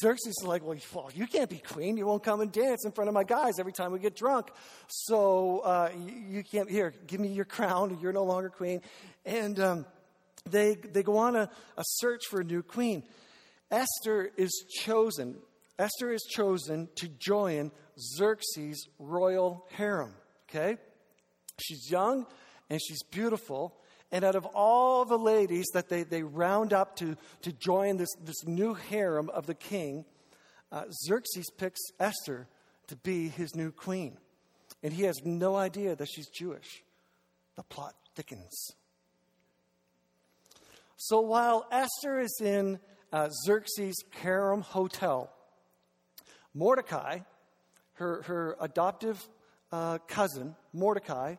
Xerxes 0.01 0.35
is 0.41 0.45
like, 0.45 0.63
well, 0.65 0.77
you 1.15 1.27
can't 1.27 1.51
be 1.51 1.59
queen. 1.59 1.97
You 1.97 2.07
won't 2.07 2.23
come 2.23 2.41
and 2.41 2.51
dance 2.51 2.85
in 2.85 2.93
front 2.93 3.09
of 3.09 3.15
my 3.15 3.25
guys 3.25 3.59
every 3.59 3.73
time 3.73 3.93
we 3.93 3.99
get 3.99 4.17
drunk. 4.17 4.51
So 4.89 5.61
uh, 5.61 5.91
you, 6.29 6.43
can't. 6.43 6.71
Here, 6.71 6.95
give 7.07 7.21
me 7.21 7.29
your 7.29 7.45
crown. 7.45 7.99
You're 8.01 8.13
no 8.13 8.25
longer 8.25 8.49
queen. 8.49 8.83
And 9.25 9.59
um, 9.61 9.87
they, 10.49 10.75
they 10.75 11.03
go 11.03 11.17
on 11.19 11.37
a, 11.37 11.51
a 11.77 11.85
search 11.85 12.23
for 12.29 12.41
a 12.41 12.45
new 12.45 12.63
queen. 12.63 13.03
Esther 13.71 14.31
is 14.37 14.65
chosen. 14.69 15.37
Esther 15.79 16.13
is 16.13 16.23
chosen 16.29 16.89
to 16.97 17.09
join 17.09 17.71
Xerxes' 17.99 18.89
royal 18.99 19.67
harem. 19.71 20.15
Okay? 20.49 20.77
She's 21.61 21.91
young 21.91 22.27
and 22.69 22.81
she's 22.83 23.03
beautiful. 23.05 23.77
And 24.11 24.25
out 24.25 24.35
of 24.35 24.47
all 24.47 25.05
the 25.05 25.19
ladies 25.19 25.67
that 25.75 25.89
they, 25.89 26.03
they 26.03 26.23
round 26.23 26.73
up 26.73 26.97
to, 26.97 27.17
to 27.43 27.53
join 27.53 27.97
this, 27.97 28.09
this 28.21 28.47
new 28.47 28.75
harem 28.75 29.29
of 29.31 29.47
the 29.47 29.55
king, 29.55 30.05
uh, 30.73 30.85
Xerxes 31.07 31.51
picks 31.57 31.81
Esther 32.01 32.49
to 32.89 32.97
be 32.97 33.29
his 33.29 33.55
new 33.55 33.71
queen. 33.71 34.17
And 34.83 34.93
he 34.93 35.03
has 35.05 35.21
no 35.25 35.57
idea 35.57 35.95
that 35.95 36.09
she's 36.09 36.29
Jewish. 36.29 36.83
The 37.57 37.63
plot 37.65 37.95
thickens. 38.15 38.71
So 40.97 41.21
while 41.21 41.67
Esther 41.71 42.19
is 42.21 42.41
in 42.43 42.79
uh, 43.13 43.29
Xerxes' 43.45 44.03
harem 44.11 44.63
hotel, 44.63 45.31
Mordecai, 46.55 47.21
her, 47.95 48.23
her 48.23 48.57
adoptive 48.61 49.27
uh, 49.73 49.99
cousin, 50.07 50.55
Mordecai, 50.73 51.37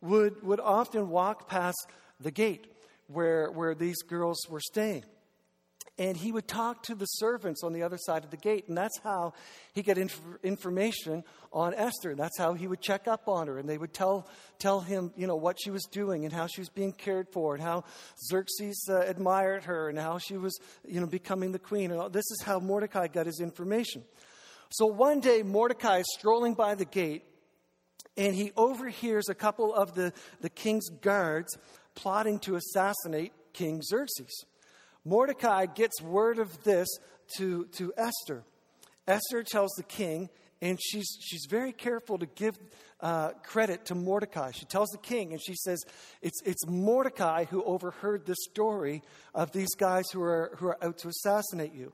would, 0.00 0.42
would 0.42 0.60
often 0.60 1.08
walk 1.08 1.48
past 1.48 1.86
the 2.20 2.30
gate 2.30 2.66
where, 3.06 3.50
where 3.50 3.74
these 3.74 4.02
girls 4.02 4.38
were 4.48 4.60
staying. 4.60 5.04
And 6.00 6.16
he 6.16 6.30
would 6.30 6.46
talk 6.46 6.84
to 6.84 6.94
the 6.94 7.06
servants 7.06 7.64
on 7.64 7.72
the 7.72 7.82
other 7.82 7.98
side 7.98 8.22
of 8.22 8.30
the 8.30 8.36
gate. 8.36 8.68
And 8.68 8.78
that's 8.78 8.96
how 9.02 9.32
he 9.72 9.82
got 9.82 9.98
inf- 9.98 10.20
information 10.44 11.24
on 11.52 11.74
Esther. 11.74 12.14
That's 12.14 12.38
how 12.38 12.54
he 12.54 12.68
would 12.68 12.80
check 12.80 13.08
up 13.08 13.26
on 13.26 13.48
her. 13.48 13.58
And 13.58 13.68
they 13.68 13.78
would 13.78 13.92
tell, 13.92 14.28
tell 14.60 14.78
him, 14.78 15.12
you 15.16 15.26
know, 15.26 15.34
what 15.34 15.56
she 15.60 15.72
was 15.72 15.82
doing 15.90 16.24
and 16.24 16.32
how 16.32 16.46
she 16.46 16.60
was 16.60 16.68
being 16.68 16.92
cared 16.92 17.28
for 17.32 17.54
and 17.54 17.62
how 17.62 17.82
Xerxes 18.30 18.88
uh, 18.88 19.00
admired 19.00 19.64
her 19.64 19.88
and 19.88 19.98
how 19.98 20.18
she 20.18 20.36
was, 20.36 20.56
you 20.86 21.00
know, 21.00 21.06
becoming 21.06 21.50
the 21.50 21.58
queen. 21.58 21.90
And 21.90 22.12
this 22.12 22.30
is 22.30 22.42
how 22.44 22.60
Mordecai 22.60 23.08
got 23.08 23.26
his 23.26 23.40
information. 23.40 24.04
So 24.70 24.86
one 24.86 25.20
day, 25.20 25.42
Mordecai 25.42 25.98
is 25.98 26.06
strolling 26.16 26.54
by 26.54 26.74
the 26.74 26.84
gate 26.84 27.24
and 28.18 28.34
he 28.34 28.52
overhears 28.56 29.28
a 29.28 29.34
couple 29.34 29.72
of 29.72 29.94
the, 29.94 30.12
the 30.40 30.50
king's 30.50 30.88
guards 30.88 31.56
plotting 31.94 32.40
to 32.40 32.56
assassinate 32.56 33.32
King 33.52 33.80
Xerxes. 33.80 34.44
Mordecai 35.04 35.66
gets 35.66 36.02
word 36.02 36.38
of 36.38 36.62
this 36.64 36.88
to, 37.36 37.66
to 37.76 37.92
Esther. 37.96 38.44
Esther 39.06 39.42
tells 39.42 39.70
the 39.76 39.84
king, 39.84 40.28
and 40.60 40.78
she's, 40.82 41.16
she's 41.20 41.46
very 41.48 41.72
careful 41.72 42.18
to 42.18 42.26
give 42.26 42.58
uh, 43.00 43.30
credit 43.44 43.86
to 43.86 43.94
Mordecai. 43.94 44.50
She 44.50 44.66
tells 44.66 44.88
the 44.90 44.98
king, 44.98 45.32
and 45.32 45.40
she 45.40 45.54
says, 45.54 45.82
it's, 46.20 46.42
it's 46.44 46.66
Mordecai 46.66 47.44
who 47.44 47.62
overheard 47.64 48.26
this 48.26 48.36
story 48.50 49.02
of 49.34 49.52
these 49.52 49.74
guys 49.78 50.04
who 50.12 50.20
are, 50.22 50.52
who 50.58 50.66
are 50.66 50.84
out 50.84 50.98
to 50.98 51.08
assassinate 51.08 51.72
you. 51.72 51.92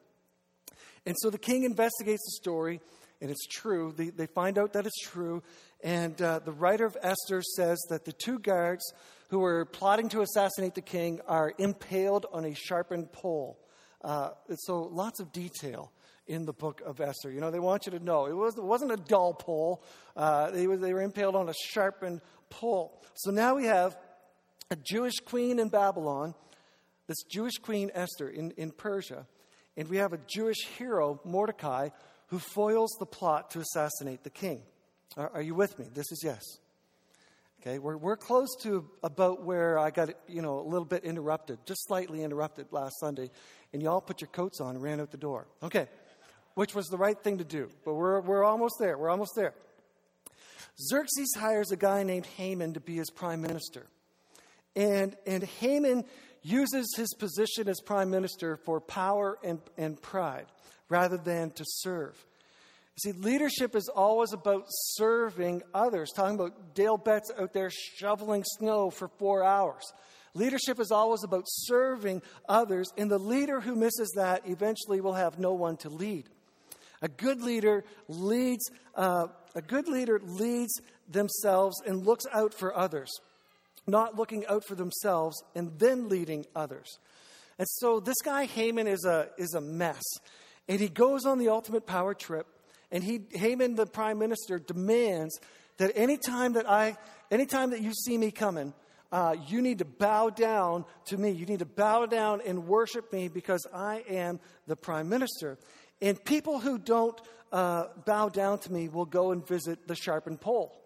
And 1.06 1.16
so 1.18 1.30
the 1.30 1.38
king 1.38 1.64
investigates 1.64 2.24
the 2.24 2.32
story, 2.42 2.80
and 3.20 3.30
it's 3.30 3.46
true. 3.46 3.92
They, 3.96 4.10
they 4.10 4.26
find 4.26 4.58
out 4.58 4.72
that 4.72 4.86
it's 4.86 5.00
true, 5.00 5.42
And 5.84 6.20
uh, 6.22 6.38
the 6.38 6.52
writer 6.52 6.86
of 6.86 6.96
Esther 7.02 7.42
says 7.42 7.78
that 7.90 8.06
the 8.06 8.12
two 8.12 8.38
guards 8.38 8.82
who 9.28 9.40
were 9.40 9.66
plotting 9.66 10.08
to 10.10 10.22
assassinate 10.22 10.74
the 10.74 10.80
king 10.80 11.20
are 11.28 11.52
impaled 11.58 12.24
on 12.32 12.46
a 12.46 12.54
sharpened 12.54 13.12
pole. 13.12 13.58
Uh, 14.02 14.30
so 14.56 14.82
lots 14.82 15.20
of 15.20 15.30
detail 15.30 15.92
in 16.26 16.46
the 16.46 16.54
book 16.54 16.80
of 16.86 17.02
Esther. 17.02 17.30
You 17.30 17.40
know, 17.40 17.50
they 17.50 17.60
want 17.60 17.84
you 17.84 17.92
to 17.92 18.02
know 18.02 18.24
it, 18.26 18.32
was, 18.32 18.54
wasn't 18.56 18.92
a 18.92 18.96
dull 18.96 19.34
pole, 19.34 19.84
uh, 20.16 20.50
they, 20.52 20.66
was, 20.66 20.80
they 20.80 20.94
were 20.94 21.02
impaled 21.02 21.36
on 21.36 21.50
a 21.50 21.54
sharpened 21.68 22.22
pole. 22.48 23.02
So 23.12 23.30
now 23.30 23.56
we 23.56 23.64
have 23.66 23.94
a 24.70 24.76
Jewish 24.76 25.16
queen 25.24 25.58
in 25.58 25.68
Babylon, 25.68 26.34
this 27.08 27.22
Jewish 27.30 27.58
queen 27.58 27.90
Esther 27.94 28.30
in, 28.30 28.52
in 28.52 28.70
Persia, 28.70 29.26
and 29.76 29.88
we 29.88 29.96
have 29.98 30.12
a 30.12 30.18
Jewish 30.26 30.66
hero, 30.78 31.20
Mordecai, 31.24 31.88
who 32.28 32.38
foils 32.38 32.94
the 32.98 33.06
plot 33.06 33.50
to 33.50 33.60
assassinate 33.60 34.24
the 34.24 34.30
king. 34.30 34.62
Are, 35.16 35.30
are 35.34 35.42
you 35.42 35.54
with 35.54 35.78
me? 35.78 35.86
This 35.94 36.10
is 36.10 36.22
yes. 36.24 36.42
Okay, 37.60 37.78
we're, 37.78 37.96
we're 37.96 38.16
close 38.16 38.54
to 38.62 38.86
about 39.02 39.42
where 39.42 39.78
I 39.78 39.90
got, 39.90 40.10
you 40.28 40.42
know, 40.42 40.60
a 40.60 40.68
little 40.68 40.84
bit 40.84 41.04
interrupted, 41.04 41.58
just 41.64 41.86
slightly 41.86 42.22
interrupted 42.22 42.66
last 42.72 43.00
Sunday, 43.00 43.30
and 43.72 43.82
y'all 43.82 44.02
put 44.02 44.20
your 44.20 44.28
coats 44.28 44.60
on 44.60 44.74
and 44.74 44.82
ran 44.82 45.00
out 45.00 45.10
the 45.10 45.16
door. 45.16 45.46
Okay, 45.62 45.88
which 46.54 46.74
was 46.74 46.86
the 46.88 46.98
right 46.98 47.18
thing 47.18 47.38
to 47.38 47.44
do, 47.44 47.70
but 47.84 47.94
we're, 47.94 48.20
we're 48.20 48.44
almost 48.44 48.74
there. 48.78 48.98
We're 48.98 49.08
almost 49.08 49.32
there. 49.34 49.54
Xerxes 50.78 51.34
hires 51.36 51.70
a 51.70 51.76
guy 51.76 52.02
named 52.02 52.26
Haman 52.36 52.74
to 52.74 52.80
be 52.80 52.96
his 52.96 53.10
prime 53.10 53.40
minister. 53.40 53.86
And, 54.76 55.16
and 55.26 55.42
Haman 55.42 56.04
uses 56.44 56.94
his 56.96 57.12
position 57.14 57.68
as 57.68 57.80
prime 57.80 58.10
minister 58.10 58.56
for 58.56 58.80
power 58.80 59.38
and, 59.42 59.60
and 59.76 60.00
pride 60.00 60.46
rather 60.88 61.16
than 61.16 61.50
to 61.52 61.64
serve. 61.66 62.14
You 62.96 63.12
see, 63.12 63.18
leadership 63.18 63.74
is 63.74 63.88
always 63.88 64.32
about 64.32 64.66
serving 64.68 65.62
others. 65.74 66.12
Talking 66.14 66.36
about 66.36 66.74
Dale 66.74 66.98
Betts 66.98 67.32
out 67.36 67.52
there 67.52 67.70
shoveling 67.70 68.44
snow 68.44 68.90
for 68.90 69.08
four 69.18 69.42
hours. 69.42 69.82
Leadership 70.34 70.78
is 70.78 70.92
always 70.92 71.24
about 71.24 71.44
serving 71.46 72.20
others, 72.48 72.88
and 72.96 73.10
the 73.10 73.18
leader 73.18 73.60
who 73.60 73.74
misses 73.74 74.12
that 74.16 74.42
eventually 74.46 75.00
will 75.00 75.14
have 75.14 75.38
no 75.38 75.54
one 75.54 75.76
to 75.78 75.88
lead. 75.88 76.28
A 77.02 77.08
good 77.08 77.40
leader 77.40 77.84
leads. 78.08 78.70
Uh, 78.94 79.28
a 79.54 79.62
good 79.62 79.88
leader 79.88 80.20
leads 80.22 80.72
themselves 81.08 81.80
and 81.86 82.04
looks 82.04 82.24
out 82.32 82.52
for 82.52 82.76
others, 82.76 83.10
not 83.86 84.16
looking 84.16 84.46
out 84.46 84.64
for 84.66 84.74
themselves 84.74 85.42
and 85.54 85.78
then 85.78 86.08
leading 86.08 86.46
others. 86.54 86.98
And 87.58 87.68
so 87.68 88.00
this 88.00 88.20
guy 88.24 88.46
Haman 88.46 88.86
is 88.86 89.04
a 89.04 89.28
is 89.38 89.54
a 89.54 89.60
mess, 89.60 90.02
and 90.68 90.80
he 90.80 90.88
goes 90.88 91.24
on 91.24 91.38
the 91.38 91.48
ultimate 91.48 91.86
power 91.86 92.14
trip 92.14 92.46
and 92.94 93.02
he, 93.02 93.22
Haman, 93.32 93.74
the 93.74 93.86
prime 93.86 94.20
minister, 94.20 94.60
demands 94.60 95.40
that 95.78 95.90
anytime 95.96 96.52
that 96.52 96.70
I, 96.70 96.96
anytime 97.28 97.70
that 97.70 97.82
you 97.82 97.92
see 97.92 98.16
me 98.16 98.30
coming, 98.30 98.72
uh, 99.10 99.34
you 99.48 99.60
need 99.60 99.78
to 99.78 99.84
bow 99.84 100.30
down 100.30 100.84
to 101.06 101.18
me. 101.18 101.32
You 101.32 101.44
need 101.44 101.58
to 101.58 101.66
bow 101.66 102.06
down 102.06 102.40
and 102.46 102.68
worship 102.68 103.12
me 103.12 103.26
because 103.26 103.66
I 103.74 104.04
am 104.08 104.38
the 104.68 104.76
prime 104.76 105.08
minister. 105.08 105.58
And 106.00 106.24
people 106.24 106.60
who 106.60 106.78
don't 106.78 107.20
uh, 107.50 107.86
bow 108.04 108.28
down 108.28 108.60
to 108.60 108.72
me 108.72 108.88
will 108.88 109.06
go 109.06 109.32
and 109.32 109.44
visit 109.44 109.88
the 109.88 109.96
sharpened 109.96 110.40
pole. 110.40 110.80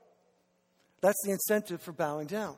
That's 1.03 1.23
the 1.27 1.33
incentive 1.33 1.83
for 1.83 1.93
bowing 1.93 2.27
down. 2.27 2.57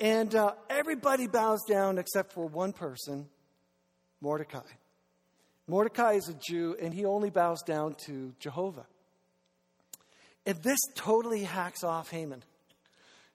And 0.00 0.34
uh, 0.34 0.52
everybody 0.70 1.26
bows 1.26 1.60
down 1.68 1.98
except 1.98 2.32
for 2.32 2.46
one 2.46 2.72
person, 2.72 3.28
Mordecai. 4.20 4.60
Mordecai 5.66 6.12
is 6.14 6.28
a 6.28 6.34
Jew 6.34 6.76
and 6.80 6.94
he 6.94 7.04
only 7.04 7.30
bows 7.30 7.62
down 7.62 7.94
to 8.06 8.32
Jehovah. 8.38 8.86
And 10.46 10.62
this 10.62 10.78
totally 10.94 11.44
hacks 11.44 11.84
off 11.84 12.10
Haman. 12.10 12.42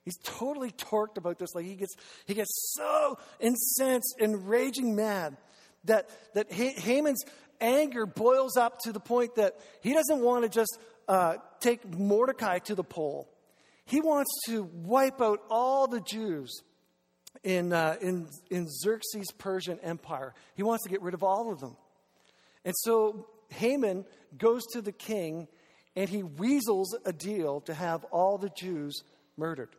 He's 0.04 0.18
totally 0.18 0.70
torqued 0.70 1.16
about 1.16 1.38
this. 1.38 1.54
Like 1.54 1.64
he 1.64 1.76
gets, 1.76 1.94
he 2.26 2.34
gets 2.34 2.74
so 2.76 3.18
incensed 3.40 4.16
and 4.20 4.48
raging 4.48 4.96
mad 4.96 5.36
that, 5.84 6.10
that 6.34 6.50
Haman's 6.52 7.22
anger 7.60 8.04
boils 8.06 8.56
up 8.56 8.80
to 8.80 8.92
the 8.92 9.00
point 9.00 9.36
that 9.36 9.54
he 9.82 9.92
doesn't 9.92 10.20
want 10.20 10.44
to 10.44 10.48
just 10.48 10.78
uh, 11.08 11.36
take 11.60 11.86
Mordecai 11.98 12.58
to 12.60 12.74
the 12.74 12.84
pole. 12.84 13.28
He 13.84 14.00
wants 14.00 14.30
to 14.46 14.62
wipe 14.62 15.20
out 15.20 15.40
all 15.50 15.86
the 15.86 16.00
Jews 16.00 16.62
in, 17.42 17.72
uh, 17.72 17.96
in, 18.00 18.28
in 18.50 18.68
Xerxes' 18.68 19.30
Persian 19.36 19.78
Empire. 19.80 20.34
He 20.54 20.62
wants 20.62 20.84
to 20.84 20.90
get 20.90 21.02
rid 21.02 21.14
of 21.14 21.22
all 21.22 21.52
of 21.52 21.60
them. 21.60 21.76
And 22.64 22.74
so 22.78 23.28
Haman 23.50 24.06
goes 24.36 24.62
to 24.72 24.80
the 24.80 24.92
king 24.92 25.48
and 25.96 26.08
he 26.08 26.22
weasels 26.22 26.96
a 27.04 27.12
deal 27.12 27.60
to 27.62 27.74
have 27.74 28.04
all 28.04 28.38
the 28.38 28.50
Jews 28.56 29.02
murdered. 29.36 29.76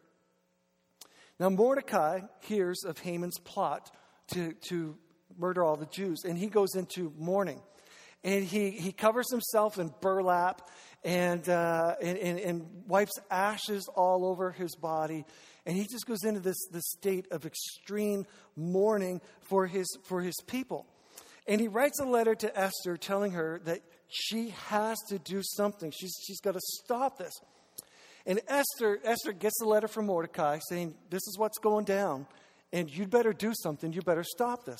Now, 1.39 1.49
Mordecai 1.49 2.21
hears 2.41 2.83
of 2.85 2.99
Haman's 2.99 3.37
plot 3.39 3.91
to, 4.33 4.53
to 4.69 4.97
murder 5.37 5.63
all 5.63 5.75
the 5.75 5.85
Jews, 5.87 6.23
and 6.23 6.37
he 6.37 6.47
goes 6.47 6.75
into 6.75 7.13
mourning. 7.17 7.61
And 8.25 8.43
he, 8.43 8.71
he 8.71 8.91
covers 8.91 9.29
himself 9.29 9.77
in 9.77 9.93
burlap 10.01 10.67
and, 11.03 11.47
uh, 11.47 11.93
and, 12.01 12.17
and, 12.17 12.39
and 12.39 12.65
wipes 12.87 13.13
ashes 13.29 13.87
all 13.95 14.25
over 14.25 14.51
his 14.51 14.75
body. 14.75 15.25
And 15.67 15.77
he 15.77 15.83
just 15.83 16.07
goes 16.07 16.23
into 16.23 16.39
this, 16.39 16.57
this 16.71 16.89
state 16.97 17.27
of 17.29 17.45
extreme 17.45 18.25
mourning 18.55 19.21
for 19.41 19.67
his, 19.67 19.87
for 20.05 20.21
his 20.21 20.33
people. 20.47 20.87
And 21.47 21.61
he 21.61 21.67
writes 21.67 21.99
a 21.99 22.05
letter 22.05 22.33
to 22.33 22.59
Esther 22.59 22.97
telling 22.97 23.33
her 23.33 23.61
that 23.65 23.81
she 24.07 24.49
has 24.69 24.97
to 25.09 25.19
do 25.19 25.41
something. 25.43 25.91
She's, 25.91 26.15
she's 26.25 26.39
got 26.39 26.55
to 26.55 26.61
stop 26.83 27.19
this. 27.19 27.33
And 28.25 28.41
Esther, 28.47 28.99
Esther 29.03 29.33
gets 29.33 29.61
a 29.61 29.65
letter 29.65 29.87
from 29.87 30.07
Mordecai 30.07 30.57
saying, 30.67 30.95
This 31.11 31.21
is 31.27 31.37
what's 31.37 31.59
going 31.59 31.85
down, 31.85 32.25
and 32.73 32.89
you'd 32.89 33.11
better 33.11 33.33
do 33.33 33.53
something. 33.53 33.93
You 33.93 34.01
better 34.01 34.23
stop 34.23 34.65
this. 34.65 34.79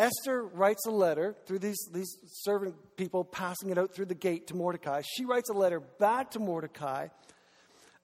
Esther 0.00 0.44
writes 0.44 0.86
a 0.86 0.90
letter 0.90 1.36
through 1.46 1.58
these, 1.58 1.78
these 1.92 2.16
servant 2.42 2.74
people 2.96 3.22
passing 3.22 3.68
it 3.68 3.76
out 3.76 3.94
through 3.94 4.06
the 4.06 4.14
gate 4.14 4.46
to 4.46 4.56
Mordecai. 4.56 5.02
She 5.04 5.26
writes 5.26 5.50
a 5.50 5.52
letter 5.52 5.78
back 5.78 6.30
to 6.30 6.38
Mordecai, 6.38 7.08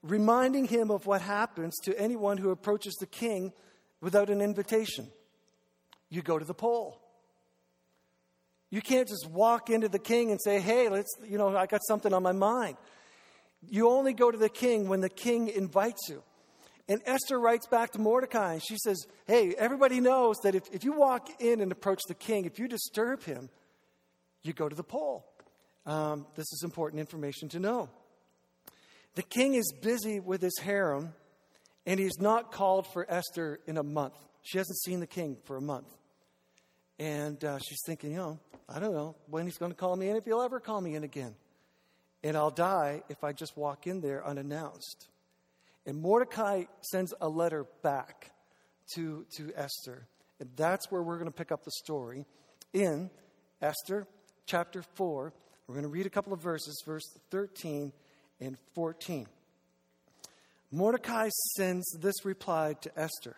reminding 0.03 0.67
him 0.67 0.91
of 0.91 1.07
what 1.07 1.23
happens 1.23 1.75
to 1.85 1.99
anyone 1.99 2.37
who 2.37 2.51
approaches 2.51 2.95
the 2.97 3.07
king 3.07 3.51
without 4.03 4.29
an 4.29 4.43
invitation. 4.43 5.09
You 6.11 6.21
go 6.21 6.39
to 6.39 6.45
the 6.45 6.53
pole. 6.53 7.01
You 8.71 8.83
can't 8.83 9.09
just 9.09 9.27
walk 9.31 9.71
into 9.71 9.89
the 9.89 9.99
king 9.99 10.31
and 10.31 10.39
say, 10.39 10.61
hey, 10.61 10.91
let's, 10.91 11.17
you 11.27 11.39
know, 11.39 11.57
I 11.57 11.65
got 11.65 11.81
something 11.89 12.13
on 12.13 12.23
my 12.23 12.33
mind. 12.33 12.77
You 13.71 13.89
only 13.89 14.13
go 14.13 14.31
to 14.31 14.37
the 14.37 14.51
king 14.51 14.89
when 14.89 15.01
the 15.01 15.09
king 15.09 15.49
invites 15.49 16.11
you. 16.11 16.23
And 16.89 17.01
Esther 17.05 17.39
writes 17.41 17.67
back 17.67 17.93
to 17.93 17.99
Mordecai 17.99 18.55
and 18.55 18.63
she 18.63 18.77
says, 18.79 19.07
Hey, 19.27 19.55
everybody 19.59 20.01
knows 20.01 20.37
that 20.45 20.55
if, 20.55 20.63
if 20.73 20.85
you 20.85 20.93
walk 20.93 21.29
in 21.41 21.61
and 21.61 21.73
approach 21.73 22.01
the 22.07 22.15
king, 22.15 22.45
if 22.45 22.59
you 22.59 22.69
disturb 22.69 23.25
him, 23.25 23.51
you 24.43 24.53
go 24.53 24.69
to 24.69 24.77
the 24.77 24.85
pole. 24.85 25.27
Um, 25.85 26.27
this 26.37 26.47
is 26.53 26.63
important 26.65 27.01
information 27.01 27.49
to 27.51 27.59
know. 27.59 27.89
The 29.15 29.23
king 29.23 29.55
is 29.55 29.73
busy 29.81 30.21
with 30.21 30.43
his 30.43 30.59
harem 30.59 31.13
and 31.87 31.99
he's 31.99 32.19
not 32.21 32.53
called 32.53 32.87
for 32.93 33.07
Esther 33.11 33.61
in 33.67 33.79
a 33.79 33.83
month. 33.83 34.15
She 34.43 34.59
hasn't 34.59 34.79
seen 34.79 35.01
the 35.01 35.07
king 35.07 35.39
for 35.45 35.57
a 35.57 35.61
month. 35.61 35.89
And 36.99 37.43
uh, 37.45 37.59
she's 37.59 37.81
thinking, 37.85 38.13
you 38.13 38.17
know, 38.17 38.39
I 38.69 38.79
don't 38.79 38.93
know 38.93 39.17
when 39.29 39.45
he's 39.45 39.59
going 39.59 39.73
to 39.73 39.77
call 39.77 39.97
me 39.97 40.09
in, 40.09 40.17
if 40.17 40.25
he'll 40.25 40.43
ever 40.43 40.61
call 40.61 40.81
me 40.81 40.95
in 40.95 41.05
again. 41.05 41.35
And 42.23 42.37
I'll 42.37 42.51
die 42.51 43.03
if 43.09 43.23
I 43.23 43.33
just 43.33 43.57
walk 43.57 43.87
in 43.87 44.01
there 44.01 44.27
unannounced. 44.27 45.09
And 45.87 46.01
Mordecai 46.01 46.65
sends 46.81 47.15
a 47.21 47.29
letter 47.29 47.65
back 47.83 48.33
to, 48.95 49.25
to 49.37 49.53
Esther. 49.55 50.09
And 50.41 50.51
that's 50.57 50.91
where 50.91 51.03
we're 51.03 51.19
going 51.19 51.31
to 51.31 51.37
pick 51.37 51.53
up 51.53 51.65
the 51.65 51.71
story 51.71 52.27
in 52.73 53.09
Esther 53.63 54.07
chapter 54.47 54.83
4. 54.83 55.33
We're 55.67 55.75
going 55.75 55.85
to 55.85 55.89
read 55.89 56.07
a 56.07 56.11
couple 56.11 56.33
of 56.33 56.41
verses, 56.41 56.83
verse 56.85 57.09
13 57.31 57.93
and 58.41 58.59
14. 58.75 59.27
Mordecai 60.73 61.31
sends 61.55 61.87
this 62.01 62.25
reply 62.25 62.75
to 62.81 62.99
Esther 62.99 63.37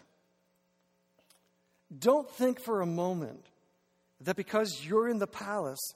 Don't 1.97 2.29
think 2.31 2.61
for 2.61 2.81
a 2.81 2.87
moment 2.87 3.47
that 4.23 4.37
because 4.37 4.81
you're 4.83 5.09
in 5.09 5.19
the 5.19 5.27
palace, 5.27 5.93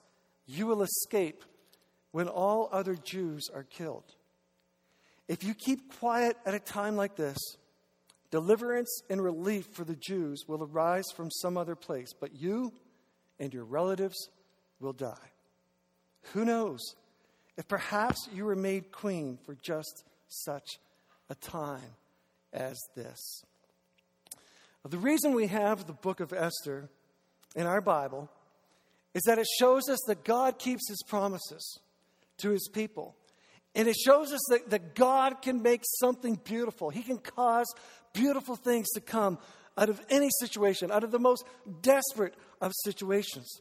you 0.46 0.66
will 0.66 0.82
escape 0.82 1.44
when 2.12 2.28
all 2.28 2.68
other 2.70 2.94
Jews 2.94 3.48
are 3.52 3.64
killed. 3.64 4.04
If 5.32 5.42
you 5.44 5.54
keep 5.54 5.98
quiet 5.98 6.36
at 6.44 6.52
a 6.52 6.58
time 6.58 6.94
like 6.94 7.16
this, 7.16 7.38
deliverance 8.30 9.00
and 9.08 9.24
relief 9.24 9.64
for 9.72 9.82
the 9.82 9.96
Jews 9.96 10.44
will 10.46 10.62
arise 10.62 11.06
from 11.16 11.30
some 11.30 11.56
other 11.56 11.74
place, 11.74 12.12
but 12.12 12.34
you 12.34 12.74
and 13.40 13.54
your 13.54 13.64
relatives 13.64 14.28
will 14.78 14.92
die. 14.92 15.30
Who 16.34 16.44
knows 16.44 16.80
if 17.56 17.66
perhaps 17.66 18.28
you 18.34 18.44
were 18.44 18.54
made 18.54 18.92
queen 18.92 19.38
for 19.46 19.54
just 19.54 20.04
such 20.28 20.78
a 21.30 21.34
time 21.34 21.96
as 22.52 22.78
this? 22.94 23.42
The 24.86 24.98
reason 24.98 25.32
we 25.32 25.46
have 25.46 25.86
the 25.86 25.94
book 25.94 26.20
of 26.20 26.34
Esther 26.34 26.90
in 27.56 27.64
our 27.64 27.80
Bible 27.80 28.28
is 29.14 29.22
that 29.22 29.38
it 29.38 29.46
shows 29.58 29.88
us 29.88 30.00
that 30.08 30.24
God 30.24 30.58
keeps 30.58 30.90
his 30.90 31.02
promises 31.08 31.80
to 32.36 32.50
his 32.50 32.68
people. 32.68 33.16
And 33.74 33.88
it 33.88 33.96
shows 33.96 34.32
us 34.32 34.40
that, 34.50 34.70
that 34.70 34.94
God 34.94 35.40
can 35.40 35.62
make 35.62 35.82
something 36.00 36.38
beautiful. 36.44 36.90
He 36.90 37.02
can 37.02 37.18
cause 37.18 37.66
beautiful 38.12 38.56
things 38.56 38.90
to 38.90 39.00
come 39.00 39.38
out 39.78 39.88
of 39.88 40.00
any 40.10 40.28
situation, 40.40 40.90
out 40.90 41.04
of 41.04 41.10
the 41.10 41.18
most 41.18 41.44
desperate 41.80 42.34
of 42.60 42.72
situations. 42.84 43.60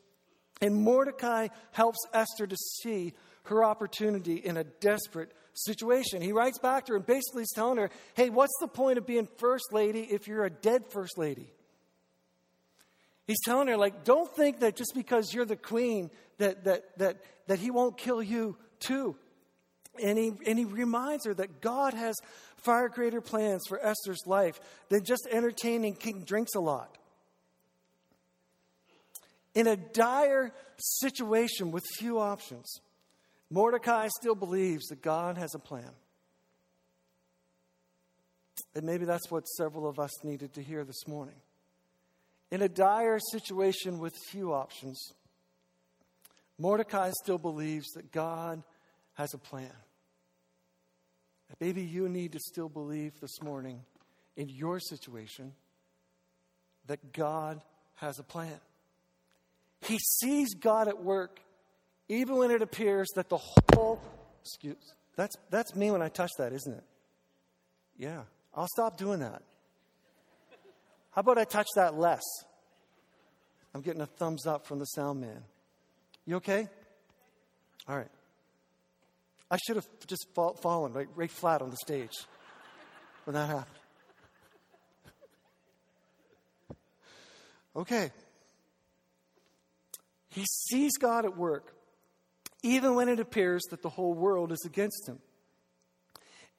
And 0.62 0.75
Mordecai 0.75 1.48
helps 1.72 2.00
Esther 2.13 2.46
to 2.46 2.58
see 2.58 3.13
her 3.44 3.63
opportunity 3.63 4.36
in 4.36 4.58
a 4.58 4.63
desperate 4.63 5.32
situation. 5.53 6.22
He 6.22 6.32
writes 6.32 6.60
back 6.60 6.86
to 6.86 6.94
her 6.94 6.98
and 6.98 7.06
basically 7.06 7.44
is 7.44 7.51
telling 7.56 7.77
her, 7.77 7.89
hey, 8.13 8.30
what's 8.30 8.56
the 8.60 8.68
point 8.68 8.98
of 8.98 9.06
being 9.06 9.27
first 9.38 9.74
lady 9.74 10.01
if 10.01 10.27
you're 10.27 10.46
a 10.46 10.50
dead 10.50 10.84
first 10.89 11.18
lady? 11.18 11.51
He's 13.25 13.41
telling 13.44 13.68
her, 13.68 13.77
like, 13.77 14.03
don't 14.03 14.30
think 14.36 14.60
that 14.60 14.75
just 14.75 14.94
because 14.94 15.34
you're 15.34 15.46
the 15.46 15.56
queen 15.56 16.12
that, 16.38 16.65
that, 16.65 16.98
that, 16.98 17.18
that 17.48 17.60
he 17.60 17.72
won't 17.72 17.98
kill 17.98 18.22
you 18.22 18.58
too. 18.80 19.15
And 20.02 20.18
he, 20.18 20.32
and 20.46 20.58
he 20.58 20.66
reminds 20.66 21.26
her 21.26 21.34
that 21.34 21.62
God 21.62 21.94
has 21.94 22.16
far 22.58 22.88
greater 22.90 23.22
plans 23.22 23.64
for 23.68 23.80
Esther's 23.84 24.22
life 24.26 24.60
than 24.90 25.04
just 25.04 25.28
entertaining 25.32 25.96
King 25.96 26.24
Drinks 26.24 26.56
a 26.56 26.60
lot. 26.60 26.98
In 29.54 29.68
a 29.68 29.76
dire 29.76 30.54
situation 30.78 31.72
with 31.72 31.84
few 31.98 32.20
options, 32.20 32.80
Mordecai 33.50 34.08
still 34.20 34.36
believes 34.36 34.88
that 34.88 35.02
God 35.02 35.38
has 35.38 35.54
a 35.54 35.60
plan. 35.60 35.92
And 38.74 38.86
maybe 38.86 39.04
that's 39.04 39.30
what 39.30 39.44
several 39.44 39.88
of 39.88 40.00
us 40.00 40.24
needed 40.24 40.54
to 40.54 40.64
hear 40.64 40.86
this 40.86 41.06
morning. 41.08 41.36
In 42.50 42.62
a 42.62 42.70
dire 42.70 43.20
situation 43.32 44.00
with 44.00 44.14
few 44.30 44.54
options, 44.54 45.14
Mordecai 46.58 47.12
still 47.24 47.38
believes 47.38 47.88
that 47.96 48.12
God 48.12 48.64
has 49.15 49.34
a 49.34 49.38
plan. 49.38 49.72
Maybe 51.60 51.82
you 51.82 52.08
need 52.08 52.32
to 52.32 52.39
still 52.39 52.70
believe 52.70 53.20
this 53.20 53.41
morning 53.41 53.82
in 54.38 54.50
your 54.50 54.80
situation 54.80 55.53
that 56.88 57.13
God 57.13 57.62
has 57.96 58.20
a 58.20 58.24
plan. 58.24 58.60
He 59.82 59.98
sees 60.00 60.53
God 60.53 60.88
at 60.88 61.03
work 61.03 61.39
even 62.10 62.38
when 62.38 62.51
it 62.51 62.62
appears 62.62 63.10
that 63.15 63.30
the 63.30 63.38
whole 63.38 64.00
excuse 64.41 64.94
that's 65.15 65.36
that's 65.50 65.75
me 65.75 65.91
when 65.91 66.01
I 66.01 66.10
touch 66.10 66.32
that, 66.38 66.53
isn't 66.53 66.74
it? 66.74 66.84
Yeah. 67.98 68.24
I'll 68.53 68.68
stop 68.68 68.98
doing 68.98 69.20
that. 69.20 69.41
How 71.12 71.20
about 71.20 71.38
I 71.38 71.44
touch 71.44 71.68
that 71.75 71.98
less? 71.98 72.24
I'm 73.74 73.82
getting 73.82 74.01
a 74.01 74.06
thumbs 74.06 74.46
up 74.46 74.65
from 74.65 74.80
the 74.80 74.86
sound 74.86 75.22
man. 75.22 75.44
You 76.25 76.38
okay? 76.38 76.68
All 77.88 77.98
right. 77.98 78.10
I 79.51 79.58
should 79.58 79.75
have 79.75 79.88
just 80.08 80.27
fall, 80.34 80.53
fallen 80.53 80.93
right, 80.93 81.10
right 81.13 81.29
flat 81.29 81.62
on 81.62 81.70
the 81.70 81.77
stage 81.77 82.25
when 83.25 83.34
that 83.34 83.48
happened. 83.48 83.67
Okay. 87.75 88.12
He 90.29 90.46
sees 90.46 90.93
God 90.98 91.25
at 91.25 91.38
work, 91.38 91.75
even 92.63 92.96
when 92.96 93.10
it 93.10 93.20
appears 93.20 93.62
that 93.72 93.81
the 93.81 93.89
whole 93.89 94.13
world 94.13 94.53
is 94.53 94.63
against 94.65 95.08
him. 95.08 95.20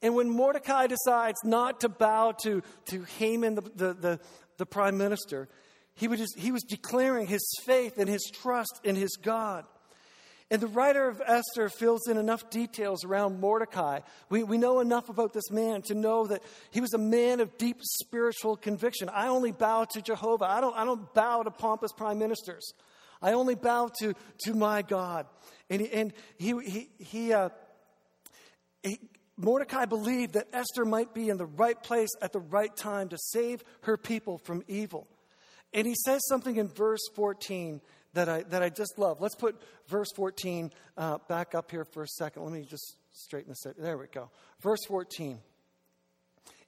And 0.03 0.15
when 0.15 0.29
Mordecai 0.29 0.87
decides 0.87 1.39
not 1.45 1.81
to 1.81 1.89
bow 1.89 2.33
to, 2.43 2.63
to 2.87 3.05
Haman, 3.19 3.55
the, 3.55 3.63
the, 3.63 3.95
the, 3.95 4.21
the 4.59 4.67
prime 4.67 4.99
minister, 4.99 5.49
he, 5.95 6.09
would 6.09 6.19
just, 6.19 6.39
he 6.39 6.53
was 6.53 6.63
declaring 6.63 7.27
his 7.27 7.43
faith 7.65 7.97
and 7.97 8.09
his 8.09 8.31
trust 8.33 8.81
in 8.85 8.97
his 8.97 9.17
God. 9.17 9.65
And 10.53 10.61
the 10.61 10.67
writer 10.67 11.09
of 11.09 11.23
Esther 11.25 11.71
fills 11.71 12.07
in 12.07 12.19
enough 12.19 12.51
details 12.51 13.07
around 13.07 13.41
Mordecai. 13.41 14.01
We, 14.29 14.43
we 14.43 14.59
know 14.59 14.81
enough 14.81 15.09
about 15.09 15.33
this 15.33 15.51
man 15.51 15.81
to 15.87 15.95
know 15.95 16.27
that 16.27 16.43
he 16.71 16.83
was 16.83 16.93
a 16.93 16.99
man 16.99 17.41
of 17.41 17.57
deep 17.57 17.79
spiritual 17.81 18.59
conviction. 18.59 19.09
I 19.09 19.29
only 19.29 19.53
bow 19.53 19.87
to 19.93 20.03
Jehovah. 20.03 20.45
I 20.45 20.61
don't, 20.61 20.77
I 20.77 20.85
don't 20.85 21.13
bow 21.15 21.43
to 21.43 21.51
pompous 21.51 21.91
prime 21.93 22.19
ministers. 22.19 22.75
I 23.23 23.33
only 23.33 23.55
bow 23.55 23.89
to, 24.01 24.13
to 24.45 24.53
my 24.53 24.83
God. 24.83 25.25
And, 25.71 25.81
he, 25.81 25.91
and 25.91 26.13
he, 26.37 26.55
he, 26.61 26.91
he, 26.99 27.33
uh, 27.33 27.49
he, 28.83 28.99
Mordecai 29.39 29.87
believed 29.87 30.35
that 30.35 30.49
Esther 30.53 30.85
might 30.85 31.15
be 31.15 31.31
in 31.31 31.39
the 31.39 31.47
right 31.47 31.83
place 31.83 32.11
at 32.21 32.35
the 32.35 32.41
right 32.41 32.77
time 32.77 33.09
to 33.09 33.17
save 33.17 33.65
her 33.85 33.97
people 33.97 34.37
from 34.37 34.65
evil. 34.69 35.09
And 35.73 35.87
he 35.87 35.95
says 35.95 36.21
something 36.29 36.57
in 36.57 36.69
verse 36.69 37.01
14 37.15 37.81
that 38.15 38.29
I, 38.29 38.43
that 38.45 38.63
I 38.63 38.69
just 38.69 38.99
love. 38.99 39.21
Let's 39.21 39.35
put 39.35 39.61
verse 39.89 40.09
14 40.15 40.71
uh, 40.97 41.19
back 41.29 41.55
up 41.55 41.71
here 41.71 41.85
for 41.85 42.03
a 42.03 42.09
second. 42.09 42.45
Let 42.45 42.53
me 42.53 42.67
just 42.69 42.97
straighten 43.13 43.51
this 43.51 43.67
out. 43.67 43.77
There 43.79 43.99
we 43.99 44.07
go. 44.07 44.31
Verse 44.61 44.85
14. 44.87 45.39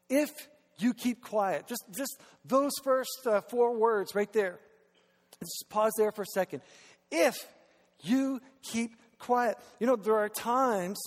If 0.09 0.31
you 0.79 0.95
keep 0.95 1.23
quiet, 1.23 1.67
just, 1.67 1.85
just 1.97 2.21
those 2.45 2.73
first 2.83 3.27
uh, 3.27 3.41
four 3.43 3.77
words 3.77 4.15
right 4.15 4.33
there. 4.33 4.59
Just 5.41 5.67
pause 5.69 5.93
there 5.99 6.13
for 6.13 6.23
a 6.23 6.27
second. 6.27 6.63
If 7.11 7.37
you 8.03 8.41
keep 8.63 8.97
quiet. 9.19 9.59
You 9.81 9.87
know, 9.87 9.97
there 9.97 10.17
are 10.17 10.29
times 10.29 11.01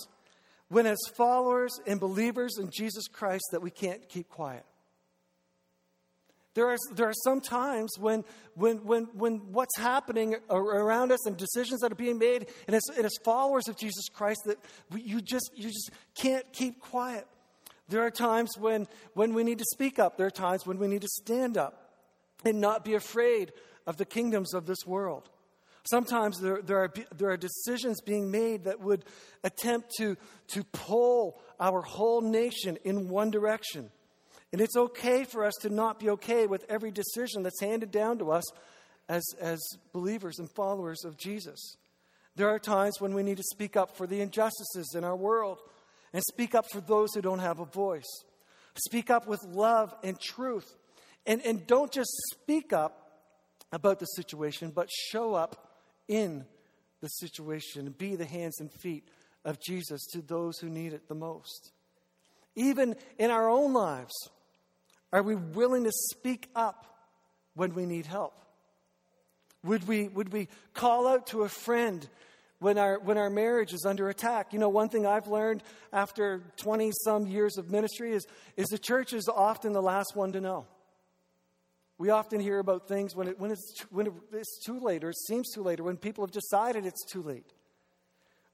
when, 0.68 0.86
as 0.86 0.98
followers 1.16 1.72
and 1.86 2.00
believers 2.00 2.58
in 2.58 2.70
Jesus 2.70 3.06
Christ, 3.08 3.44
that 3.52 3.62
we 3.62 3.70
can't 3.70 4.06
keep 4.08 4.28
quiet. 4.28 4.64
There 6.58 6.70
are, 6.70 6.76
there 6.92 7.08
are 7.08 7.14
some 7.22 7.40
times 7.40 7.96
when, 8.00 8.24
when, 8.54 8.78
when, 8.78 9.04
when 9.14 9.52
what's 9.52 9.78
happening 9.78 10.34
around 10.50 11.12
us 11.12 11.24
and 11.24 11.36
decisions 11.36 11.82
that 11.82 11.92
are 11.92 11.94
being 11.94 12.18
made, 12.18 12.48
and 12.66 12.74
as, 12.74 12.82
and 12.96 13.06
as 13.06 13.12
followers 13.24 13.68
of 13.68 13.76
Jesus 13.76 14.08
Christ, 14.12 14.40
that 14.46 14.58
we, 14.90 15.02
you, 15.02 15.20
just, 15.20 15.52
you 15.54 15.68
just 15.68 15.92
can't 16.20 16.44
keep 16.52 16.80
quiet. 16.80 17.28
There 17.88 18.04
are 18.04 18.10
times 18.10 18.58
when, 18.58 18.88
when 19.14 19.34
we 19.34 19.44
need 19.44 19.58
to 19.58 19.64
speak 19.72 20.00
up. 20.00 20.16
There 20.16 20.26
are 20.26 20.32
times 20.32 20.66
when 20.66 20.80
we 20.80 20.88
need 20.88 21.02
to 21.02 21.08
stand 21.08 21.56
up 21.56 21.92
and 22.44 22.60
not 22.60 22.84
be 22.84 22.94
afraid 22.94 23.52
of 23.86 23.96
the 23.96 24.04
kingdoms 24.04 24.52
of 24.52 24.66
this 24.66 24.84
world. 24.84 25.28
Sometimes 25.88 26.40
there, 26.40 26.60
there, 26.60 26.78
are, 26.78 26.92
there 27.16 27.30
are 27.30 27.36
decisions 27.36 28.00
being 28.00 28.32
made 28.32 28.64
that 28.64 28.80
would 28.80 29.04
attempt 29.44 29.92
to, 29.98 30.16
to 30.48 30.64
pull 30.72 31.40
our 31.60 31.82
whole 31.82 32.20
nation 32.20 32.78
in 32.82 33.08
one 33.08 33.30
direction. 33.30 33.90
And 34.52 34.60
it's 34.60 34.76
okay 34.76 35.24
for 35.24 35.44
us 35.44 35.54
to 35.60 35.68
not 35.68 36.00
be 36.00 36.10
okay 36.10 36.46
with 36.46 36.64
every 36.68 36.90
decision 36.90 37.42
that's 37.42 37.60
handed 37.60 37.90
down 37.90 38.18
to 38.18 38.30
us 38.30 38.44
as, 39.08 39.24
as 39.40 39.60
believers 39.92 40.38
and 40.38 40.50
followers 40.50 41.04
of 41.04 41.16
Jesus. 41.16 41.76
There 42.36 42.48
are 42.48 42.58
times 42.58 43.00
when 43.00 43.14
we 43.14 43.22
need 43.22 43.38
to 43.38 43.42
speak 43.42 43.76
up 43.76 43.96
for 43.96 44.06
the 44.06 44.20
injustices 44.20 44.94
in 44.94 45.04
our 45.04 45.16
world 45.16 45.58
and 46.12 46.22
speak 46.22 46.54
up 46.54 46.66
for 46.70 46.80
those 46.80 47.12
who 47.14 47.20
don't 47.20 47.40
have 47.40 47.60
a 47.60 47.64
voice. 47.64 48.24
Speak 48.86 49.10
up 49.10 49.26
with 49.26 49.42
love 49.42 49.92
and 50.04 50.18
truth. 50.20 50.76
And, 51.26 51.44
and 51.44 51.66
don't 51.66 51.92
just 51.92 52.10
speak 52.32 52.72
up 52.72 53.08
about 53.72 53.98
the 53.98 54.06
situation, 54.06 54.70
but 54.74 54.88
show 54.90 55.34
up 55.34 55.68
in 56.06 56.46
the 57.00 57.08
situation 57.08 57.86
and 57.86 57.98
be 57.98 58.16
the 58.16 58.24
hands 58.24 58.60
and 58.60 58.72
feet 58.72 59.08
of 59.44 59.60
Jesus 59.60 60.06
to 60.12 60.22
those 60.22 60.58
who 60.58 60.68
need 60.68 60.92
it 60.92 61.08
the 61.08 61.14
most. 61.14 61.72
Even 62.54 62.96
in 63.18 63.30
our 63.30 63.48
own 63.48 63.72
lives, 63.72 64.14
are 65.12 65.22
we 65.22 65.34
willing 65.34 65.84
to 65.84 65.92
speak 65.92 66.48
up 66.54 66.86
when 67.54 67.74
we 67.74 67.86
need 67.86 68.06
help? 68.06 68.34
Would 69.64 69.88
we, 69.88 70.08
would 70.08 70.32
we 70.32 70.48
call 70.74 71.08
out 71.08 71.28
to 71.28 71.42
a 71.42 71.48
friend 71.48 72.06
when 72.60 72.78
our, 72.78 72.98
when 72.98 73.18
our 73.18 73.30
marriage 73.30 73.72
is 73.72 73.84
under 73.84 74.08
attack? 74.08 74.52
You 74.52 74.58
know, 74.58 74.68
one 74.68 74.88
thing 74.88 75.06
I've 75.06 75.26
learned 75.26 75.62
after 75.92 76.42
20 76.58 76.92
some 77.04 77.26
years 77.26 77.56
of 77.58 77.70
ministry 77.70 78.12
is, 78.12 78.26
is 78.56 78.68
the 78.68 78.78
church 78.78 79.12
is 79.12 79.28
often 79.28 79.72
the 79.72 79.82
last 79.82 80.14
one 80.14 80.32
to 80.32 80.40
know. 80.40 80.66
We 81.98 82.10
often 82.10 82.38
hear 82.38 82.60
about 82.60 82.86
things 82.86 83.16
when, 83.16 83.28
it, 83.28 83.40
when, 83.40 83.50
it's, 83.50 83.84
when 83.90 84.12
it's 84.32 84.64
too 84.64 84.78
late 84.78 85.02
or 85.02 85.10
it 85.10 85.18
seems 85.18 85.52
too 85.52 85.62
late 85.62 85.80
or 85.80 85.84
when 85.84 85.96
people 85.96 86.24
have 86.24 86.30
decided 86.30 86.86
it's 86.86 87.04
too 87.04 87.22
late. 87.22 87.52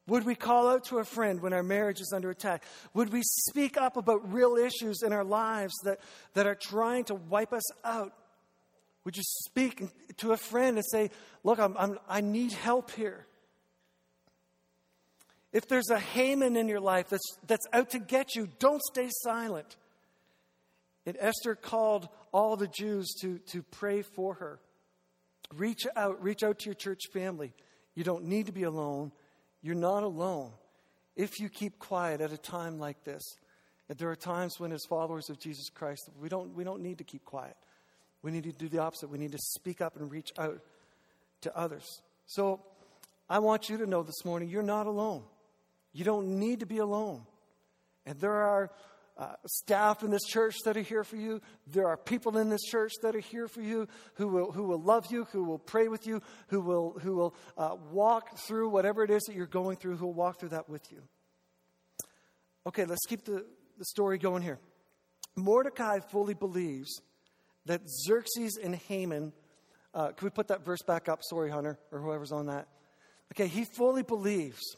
Would 0.06 0.24
we 0.24 0.34
call 0.34 0.68
out 0.68 0.84
to 0.86 0.98
a 0.98 1.04
friend 1.04 1.40
when 1.40 1.54
our 1.54 1.62
marriage 1.62 2.00
is 2.00 2.12
under 2.14 2.30
attack? 2.30 2.62
Would 2.92 3.10
we 3.10 3.22
speak 3.22 3.78
up 3.78 3.96
about 3.96 4.32
real 4.32 4.56
issues 4.56 5.02
in 5.02 5.12
our 5.12 5.24
lives 5.24 5.72
that, 5.84 6.00
that 6.34 6.46
are 6.46 6.54
trying 6.54 7.04
to 7.04 7.14
wipe 7.14 7.52
us 7.52 7.64
out? 7.84 8.12
Would 9.04 9.16
you 9.16 9.22
speak 9.24 9.82
to 10.18 10.32
a 10.32 10.36
friend 10.36 10.76
and 10.76 10.84
say, 10.90 11.10
Look, 11.42 11.58
I'm, 11.58 11.76
I'm, 11.78 11.98
i 12.08 12.20
need 12.20 12.52
help 12.52 12.90
here? 12.90 13.26
If 15.52 15.68
there's 15.68 15.90
a 15.90 15.98
Haman 15.98 16.56
in 16.56 16.68
your 16.68 16.80
life 16.80 17.08
that's, 17.08 17.36
that's 17.46 17.66
out 17.72 17.90
to 17.90 17.98
get 17.98 18.34
you, 18.34 18.48
don't 18.58 18.82
stay 18.82 19.08
silent. 19.10 19.76
And 21.06 21.16
Esther 21.20 21.54
called 21.54 22.08
all 22.32 22.56
the 22.56 22.66
Jews 22.66 23.14
to, 23.20 23.38
to 23.52 23.62
pray 23.62 24.02
for 24.02 24.34
her. 24.34 24.58
Reach 25.54 25.86
out, 25.94 26.22
reach 26.22 26.42
out 26.42 26.58
to 26.60 26.64
your 26.66 26.74
church 26.74 27.02
family. 27.12 27.52
You 27.94 28.02
don't 28.04 28.24
need 28.24 28.46
to 28.46 28.52
be 28.52 28.64
alone. 28.64 29.12
You're 29.64 29.74
not 29.74 30.02
alone 30.02 30.52
if 31.16 31.40
you 31.40 31.48
keep 31.48 31.78
quiet 31.78 32.20
at 32.20 32.30
a 32.30 32.36
time 32.36 32.78
like 32.78 33.02
this. 33.02 33.22
And 33.88 33.98
there 33.98 34.10
are 34.10 34.16
times 34.16 34.60
when, 34.60 34.72
as 34.72 34.84
followers 34.84 35.30
of 35.30 35.40
Jesus 35.40 35.70
Christ, 35.70 36.10
we 36.20 36.28
don't, 36.28 36.54
we 36.54 36.64
don't 36.64 36.82
need 36.82 36.98
to 36.98 37.04
keep 37.04 37.24
quiet. 37.24 37.56
We 38.22 38.30
need 38.30 38.44
to 38.44 38.52
do 38.52 38.68
the 38.68 38.80
opposite. 38.80 39.08
We 39.08 39.16
need 39.16 39.32
to 39.32 39.38
speak 39.38 39.80
up 39.80 39.96
and 39.96 40.12
reach 40.12 40.32
out 40.36 40.60
to 41.40 41.56
others. 41.56 42.02
So 42.26 42.60
I 43.30 43.38
want 43.38 43.70
you 43.70 43.78
to 43.78 43.86
know 43.86 44.02
this 44.02 44.22
morning 44.22 44.50
you're 44.50 44.62
not 44.62 44.86
alone. 44.86 45.22
You 45.94 46.04
don't 46.04 46.38
need 46.38 46.60
to 46.60 46.66
be 46.66 46.78
alone. 46.78 47.22
And 48.04 48.20
there 48.20 48.34
are 48.34 48.70
uh, 49.16 49.34
staff 49.46 50.02
in 50.02 50.10
this 50.10 50.24
church 50.24 50.56
that 50.64 50.76
are 50.76 50.82
here 50.82 51.04
for 51.04 51.16
you. 51.16 51.40
There 51.66 51.86
are 51.86 51.96
people 51.96 52.36
in 52.36 52.48
this 52.48 52.62
church 52.62 52.92
that 53.02 53.14
are 53.14 53.20
here 53.20 53.46
for 53.46 53.60
you 53.60 53.86
who 54.14 54.28
will, 54.28 54.52
who 54.52 54.64
will 54.64 54.80
love 54.80 55.06
you, 55.10 55.24
who 55.32 55.44
will 55.44 55.58
pray 55.58 55.88
with 55.88 56.06
you, 56.06 56.20
who 56.48 56.60
will, 56.60 56.98
who 57.00 57.14
will 57.14 57.34
uh, 57.56 57.76
walk 57.90 58.38
through 58.38 58.70
whatever 58.70 59.04
it 59.04 59.10
is 59.10 59.22
that 59.24 59.36
you're 59.36 59.46
going 59.46 59.76
through, 59.76 59.96
who 59.96 60.06
will 60.06 60.14
walk 60.14 60.40
through 60.40 60.48
that 60.50 60.68
with 60.68 60.90
you. 60.90 61.02
Okay, 62.66 62.84
let's 62.84 63.06
keep 63.06 63.24
the, 63.24 63.44
the 63.78 63.84
story 63.84 64.18
going 64.18 64.42
here. 64.42 64.58
Mordecai 65.36 66.00
fully 66.00 66.34
believes 66.34 67.00
that 67.66 67.82
Xerxes 67.88 68.58
and 68.62 68.74
Haman, 68.74 69.32
uh, 69.94 70.08
can 70.08 70.26
we 70.26 70.30
put 70.30 70.48
that 70.48 70.64
verse 70.64 70.82
back 70.82 71.08
up? 71.08 71.20
Sorry, 71.22 71.50
Hunter, 71.50 71.78
or 71.92 72.00
whoever's 72.00 72.32
on 72.32 72.46
that. 72.46 72.68
Okay, 73.32 73.46
he 73.46 73.64
fully 73.64 74.02
believes 74.02 74.76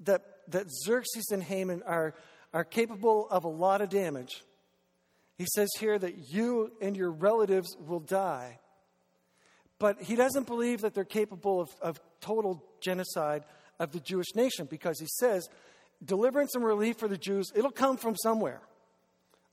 that, 0.00 0.22
that 0.48 0.66
Xerxes 0.70 1.30
and 1.30 1.42
Haman 1.42 1.82
are, 1.84 2.14
are 2.52 2.64
capable 2.64 3.28
of 3.30 3.44
a 3.44 3.48
lot 3.48 3.80
of 3.80 3.88
damage. 3.88 4.42
He 5.36 5.46
says 5.54 5.68
here 5.78 5.98
that 5.98 6.32
you 6.32 6.72
and 6.80 6.96
your 6.96 7.10
relatives 7.10 7.76
will 7.78 8.00
die. 8.00 8.58
But 9.78 10.00
he 10.02 10.16
doesn't 10.16 10.46
believe 10.46 10.80
that 10.80 10.94
they're 10.94 11.04
capable 11.04 11.60
of, 11.60 11.70
of 11.82 12.00
total 12.20 12.64
genocide 12.80 13.44
of 13.78 13.92
the 13.92 14.00
Jewish 14.00 14.34
nation 14.34 14.66
because 14.70 14.98
he 14.98 15.06
says 15.18 15.48
deliverance 16.04 16.54
and 16.54 16.64
relief 16.64 16.98
for 16.98 17.08
the 17.08 17.18
Jews, 17.18 17.52
it'll 17.54 17.70
come 17.70 17.96
from 17.96 18.16
somewhere. 18.16 18.60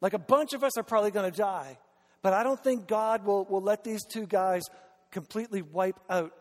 Like 0.02 0.14
a 0.14 0.20
bunch 0.20 0.54
of 0.54 0.64
us 0.64 0.78
are 0.78 0.84
probably 0.84 1.12
going 1.12 1.32
to 1.32 1.38
die, 1.38 1.78
but 2.22 2.34
I 2.34 2.44
don't 2.44 2.62
think 2.62 2.88
God 2.88 3.26
will, 3.26 3.46
will 3.46 3.62
let 3.62 3.84
these 3.84 4.04
two 4.06 4.26
guys 4.26 4.62
completely 5.12 5.62
wipe 5.62 6.00
out 6.10 6.34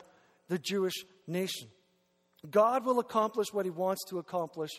the 0.49 0.59
Jewish 0.59 0.95
nation. 1.27 1.69
God 2.51 2.85
will 2.85 2.99
accomplish 2.99 3.53
what 3.53 3.65
he 3.65 3.71
wants 3.71 4.05
to 4.09 4.19
accomplish 4.19 4.71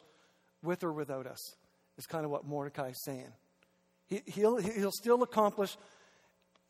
with 0.61 0.83
or 0.83 0.91
without 0.91 1.27
us, 1.27 1.55
is 1.97 2.05
kind 2.05 2.25
of 2.25 2.31
what 2.31 2.45
Mordecai 2.45 2.89
is 2.89 3.03
saying. 3.03 3.31
He, 4.07 4.21
he'll, 4.25 4.57
he'll 4.57 4.91
still 4.91 5.23
accomplish 5.23 5.77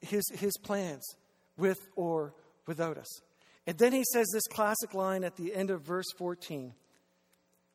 his, 0.02 0.24
his 0.36 0.58
plans 0.58 1.16
with 1.58 1.80
or 1.96 2.34
without 2.68 2.98
us. 2.98 3.22
And 3.66 3.78
then 3.78 3.94
he 3.94 4.04
says 4.12 4.28
this 4.34 4.48
classic 4.48 4.94
line 4.94 5.24
at 5.24 5.38
the 5.38 5.56
end 5.56 5.70
of 5.70 5.82
verse 5.82 6.12
14. 6.18 6.74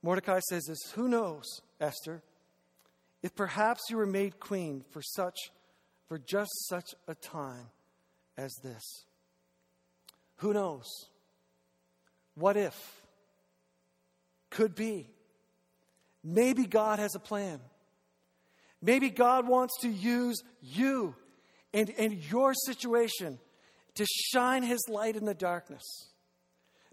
Mordecai 0.03 0.41
says 0.49 0.65
this 0.65 0.93
Who 0.93 1.09
knows, 1.09 1.45
Esther, 1.81 2.23
if 3.23 3.35
perhaps 3.35 3.83
you 3.91 3.97
were 3.97 4.07
made 4.07 4.39
queen 4.39 4.85
for 4.91 5.03
such, 5.03 5.37
for 6.07 6.19
just 6.19 6.51
such 6.69 6.95
a 7.07 7.15
time 7.15 7.71
as 8.37 8.55
this? 8.63 9.05
Who 10.37 10.53
knows? 10.53 10.87
What 12.35 12.57
if? 12.57 13.03
Could 14.51 14.75
be. 14.75 15.11
Maybe 16.31 16.67
God 16.67 16.99
has 16.99 17.15
a 17.15 17.19
plan. 17.19 17.59
Maybe 18.83 19.09
God 19.09 19.49
wants 19.49 19.81
to 19.81 19.89
use 19.89 20.43
you 20.61 21.15
and, 21.73 21.91
and 21.97 22.13
your 22.13 22.53
situation 22.53 23.39
to 23.95 24.07
shine 24.07 24.63
his 24.63 24.81
light 24.91 25.17
in 25.17 25.25
the 25.25 25.35
darkness. 25.35 25.83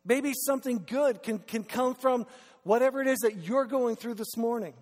Maybe 0.06 0.32
something 0.34 0.86
good 0.88 1.21
can, 1.21 1.39
can 1.39 1.65
come 1.65 1.95
from 1.95 2.26
whatever 2.63 3.02
it 3.02 3.08
is 3.08 3.19
that 3.19 3.43
you're 3.43 3.65
going 3.65 3.98
through 3.98 4.13
this 4.13 4.38
morning. 4.38 4.74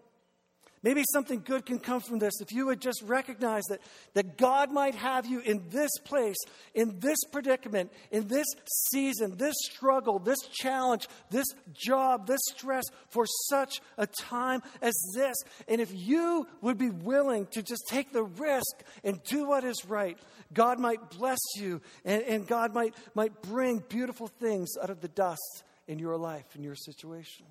Maybe 0.83 1.05
something 1.13 1.41
good 1.45 1.65
can 1.65 1.79
come 1.79 2.01
from 2.01 2.19
this 2.19 2.41
if 2.41 2.51
you 2.51 2.65
would 2.65 2.81
just 2.81 3.01
recognize 3.03 3.63
that, 3.69 3.79
that 4.15 4.37
God 4.37 4.69
might 4.69 4.95
have 4.95 5.25
you 5.25 5.39
in 5.39 5.63
this 5.69 5.89
place, 6.03 6.35
in 6.73 6.99
this 6.99 7.17
predicament, 7.31 7.89
in 8.11 8.27
this 8.27 8.45
season, 8.91 9.37
this 9.37 9.55
struggle, 9.71 10.19
this 10.19 10.39
challenge, 10.51 11.07
this 11.31 11.47
job, 11.71 12.27
this 12.27 12.41
stress 12.51 12.83
for 13.09 13.25
such 13.49 13.81
a 13.97 14.05
time 14.05 14.61
as 14.81 14.93
this. 15.15 15.37
And 15.69 15.79
if 15.79 15.89
you 15.93 16.45
would 16.61 16.77
be 16.77 16.89
willing 16.89 17.47
to 17.51 17.63
just 17.63 17.87
take 17.87 18.11
the 18.11 18.23
risk 18.23 18.83
and 19.05 19.23
do 19.23 19.47
what 19.47 19.63
is 19.63 19.85
right, 19.87 20.17
God 20.53 20.79
might 20.79 21.09
bless 21.11 21.39
you 21.55 21.81
and, 22.03 22.23
and 22.23 22.45
God 22.45 22.73
might, 22.73 22.93
might 23.15 23.41
bring 23.41 23.81
beautiful 23.87 24.27
things 24.27 24.71
out 24.81 24.89
of 24.89 24.99
the 24.99 25.07
dust 25.07 25.63
in 25.87 25.97
your 25.97 26.17
life, 26.17 26.57
in 26.57 26.63
your 26.63 26.75
situation. 26.75 27.45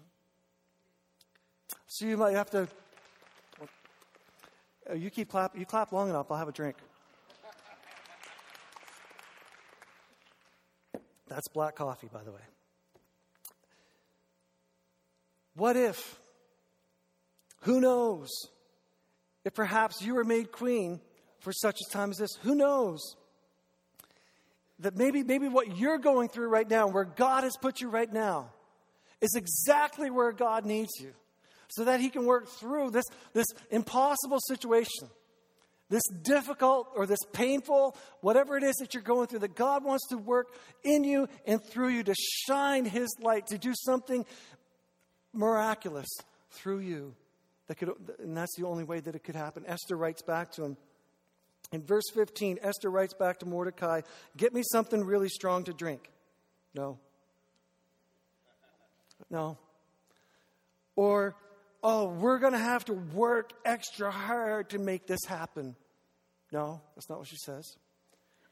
So 1.86 2.06
you 2.06 2.18
might 2.18 2.34
have 2.34 2.50
to 2.50 2.68
uh, 4.90 4.94
you 4.94 5.10
keep 5.10 5.28
clap. 5.28 5.56
You 5.56 5.66
clap 5.66 5.92
long 5.92 6.10
enough, 6.10 6.30
I'll 6.30 6.38
have 6.38 6.48
a 6.48 6.52
drink. 6.52 6.76
That's 11.28 11.48
black 11.48 11.76
coffee, 11.76 12.08
by 12.12 12.22
the 12.22 12.32
way. 12.32 12.40
What 15.54 15.76
if? 15.76 16.18
Who 17.60 17.80
knows? 17.80 18.28
If 19.44 19.54
perhaps 19.54 20.02
you 20.02 20.14
were 20.14 20.24
made 20.24 20.52
queen 20.52 21.00
for 21.40 21.52
such 21.52 21.78
a 21.80 21.90
time 21.90 22.10
as 22.10 22.18
this, 22.18 22.36
who 22.42 22.54
knows? 22.54 23.16
That 24.80 24.96
maybe, 24.96 25.22
maybe 25.22 25.48
what 25.48 25.76
you're 25.76 25.98
going 25.98 26.28
through 26.28 26.48
right 26.48 26.68
now, 26.68 26.88
where 26.88 27.04
God 27.04 27.44
has 27.44 27.56
put 27.56 27.80
you 27.80 27.88
right 27.88 28.12
now, 28.12 28.50
is 29.20 29.34
exactly 29.34 30.10
where 30.10 30.32
God 30.32 30.66
needs 30.66 30.92
you 31.00 31.14
so 31.74 31.84
that 31.84 32.00
He 32.00 32.10
can 32.10 32.24
work 32.26 32.48
through 32.48 32.90
this, 32.90 33.04
this 33.32 33.46
impossible 33.70 34.38
situation, 34.46 35.08
this 35.88 36.02
difficult 36.22 36.88
or 36.94 37.06
this 37.06 37.18
painful, 37.32 37.96
whatever 38.20 38.56
it 38.56 38.62
is 38.62 38.74
that 38.76 38.94
you're 38.94 39.02
going 39.02 39.26
through, 39.26 39.40
that 39.40 39.54
God 39.54 39.84
wants 39.84 40.08
to 40.08 40.18
work 40.18 40.48
in 40.82 41.04
you 41.04 41.28
and 41.46 41.62
through 41.62 41.88
you 41.88 42.02
to 42.04 42.14
shine 42.14 42.84
His 42.84 43.14
light, 43.20 43.46
to 43.48 43.58
do 43.58 43.72
something 43.74 44.24
miraculous 45.32 46.08
through 46.50 46.80
you. 46.80 47.14
That 47.68 47.76
could, 47.76 47.92
and 48.18 48.36
that's 48.36 48.54
the 48.56 48.66
only 48.66 48.84
way 48.84 49.00
that 49.00 49.14
it 49.14 49.24
could 49.24 49.36
happen. 49.36 49.64
Esther 49.66 49.96
writes 49.96 50.22
back 50.22 50.52
to 50.52 50.64
him. 50.64 50.76
In 51.70 51.82
verse 51.82 52.04
15, 52.12 52.58
Esther 52.60 52.90
writes 52.90 53.14
back 53.14 53.38
to 53.38 53.46
Mordecai, 53.46 54.02
Get 54.36 54.52
me 54.52 54.62
something 54.62 55.02
really 55.04 55.28
strong 55.28 55.64
to 55.64 55.72
drink. 55.72 56.10
No. 56.74 56.98
No. 59.30 59.56
Or 60.96 61.34
oh, 61.82 62.06
we're 62.06 62.38
going 62.38 62.52
to 62.52 62.58
have 62.58 62.84
to 62.86 62.92
work 62.92 63.52
extra 63.64 64.10
hard 64.10 64.70
to 64.70 64.78
make 64.78 65.06
this 65.06 65.24
happen. 65.26 65.74
No, 66.52 66.80
that's 66.94 67.08
not 67.08 67.18
what 67.18 67.28
she 67.28 67.36
says. 67.36 67.76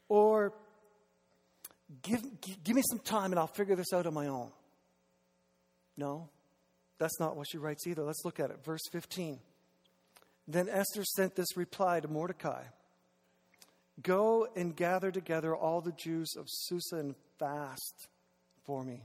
Or, 0.09 0.53
give, 2.03 2.23
give 2.65 2.75
me 2.75 2.83
some 2.89 2.99
time 2.99 3.33
and 3.33 3.39
I'll 3.39 3.47
figure 3.47 3.77
this 3.77 3.93
out 3.93 4.07
on 4.07 4.15
my 4.15 4.27
own. 4.27 4.51
No, 5.97 6.29
that's 6.99 7.21
not 7.21 7.37
what 7.37 7.47
she 7.49 7.59
writes 7.59 7.87
either. 7.87 8.03
Let's 8.03 8.25
look 8.25 8.41
at 8.41 8.51
it. 8.51 8.65
Verse 8.65 8.83
15. 8.91 9.39
Then 10.49 10.69
Esther 10.69 11.05
sent 11.05 11.37
this 11.37 11.57
reply 11.57 12.01
to 12.01 12.09
Mordecai 12.09 12.63
Go 14.03 14.49
and 14.57 14.75
gather 14.75 15.11
together 15.11 15.55
all 15.55 15.83
the 15.83 15.93
Jews 15.93 16.35
of 16.37 16.47
Susa 16.49 16.97
and 16.97 17.15
fast 17.39 18.09
for 18.65 18.83
me. 18.83 19.03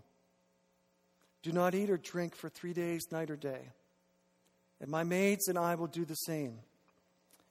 Do 1.44 1.52
not 1.52 1.76
eat 1.76 1.90
or 1.90 1.98
drink 1.98 2.34
for 2.34 2.50
three 2.50 2.72
days, 2.72 3.12
night 3.12 3.30
or 3.30 3.36
day 3.36 3.72
and 4.80 4.90
my 4.90 5.04
maids 5.04 5.48
and 5.48 5.58
I 5.58 5.76
will 5.76 5.88
do 5.88 6.06
the 6.06 6.16
same. 6.16 6.60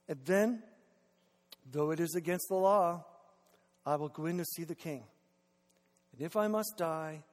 And 0.07 0.19
then, 0.25 0.63
though 1.71 1.91
it 1.91 1.99
is 1.99 2.15
against 2.15 2.47
the 2.49 2.55
law, 2.55 3.05
I 3.85 3.95
will 3.95 4.09
go 4.09 4.25
in 4.25 4.37
to 4.37 4.45
see 4.45 4.63
the 4.63 4.75
king. 4.75 5.03
And 6.13 6.21
if 6.21 6.35
I 6.35 6.47
must 6.47 6.75
die, 6.77 7.23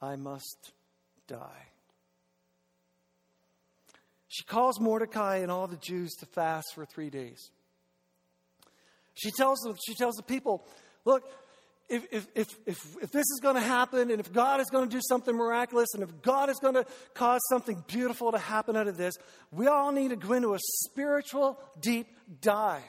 I 0.00 0.16
must 0.16 0.72
die. 1.26 1.68
She 4.28 4.44
calls 4.44 4.80
Mordecai 4.80 5.36
and 5.36 5.50
all 5.50 5.66
the 5.66 5.76
Jews 5.76 6.12
to 6.16 6.26
fast 6.26 6.74
for 6.74 6.84
three 6.84 7.10
days. 7.10 7.50
She 9.14 9.30
tells 9.30 9.60
them, 9.60 9.76
she 9.86 9.94
tells 9.94 10.16
the 10.16 10.24
people, 10.24 10.66
look, 11.04 11.22
if, 11.88 12.06
if, 12.10 12.26
if, 12.34 12.48
if, 12.66 12.96
if 13.02 13.12
this 13.12 13.26
is 13.30 13.40
going 13.42 13.56
to 13.56 13.60
happen, 13.60 14.10
and 14.10 14.20
if 14.20 14.32
God 14.32 14.60
is 14.60 14.66
going 14.70 14.88
to 14.88 14.94
do 14.94 15.00
something 15.06 15.34
miraculous, 15.34 15.88
and 15.94 16.02
if 16.02 16.22
God 16.22 16.48
is 16.48 16.58
going 16.60 16.74
to 16.74 16.86
cause 17.14 17.40
something 17.50 17.84
beautiful 17.86 18.32
to 18.32 18.38
happen 18.38 18.76
out 18.76 18.88
of 18.88 18.96
this, 18.96 19.14
we 19.50 19.66
all 19.66 19.92
need 19.92 20.08
to 20.08 20.16
go 20.16 20.32
into 20.32 20.54
a 20.54 20.58
spiritual 20.60 21.60
deep 21.80 22.06
dive. 22.40 22.82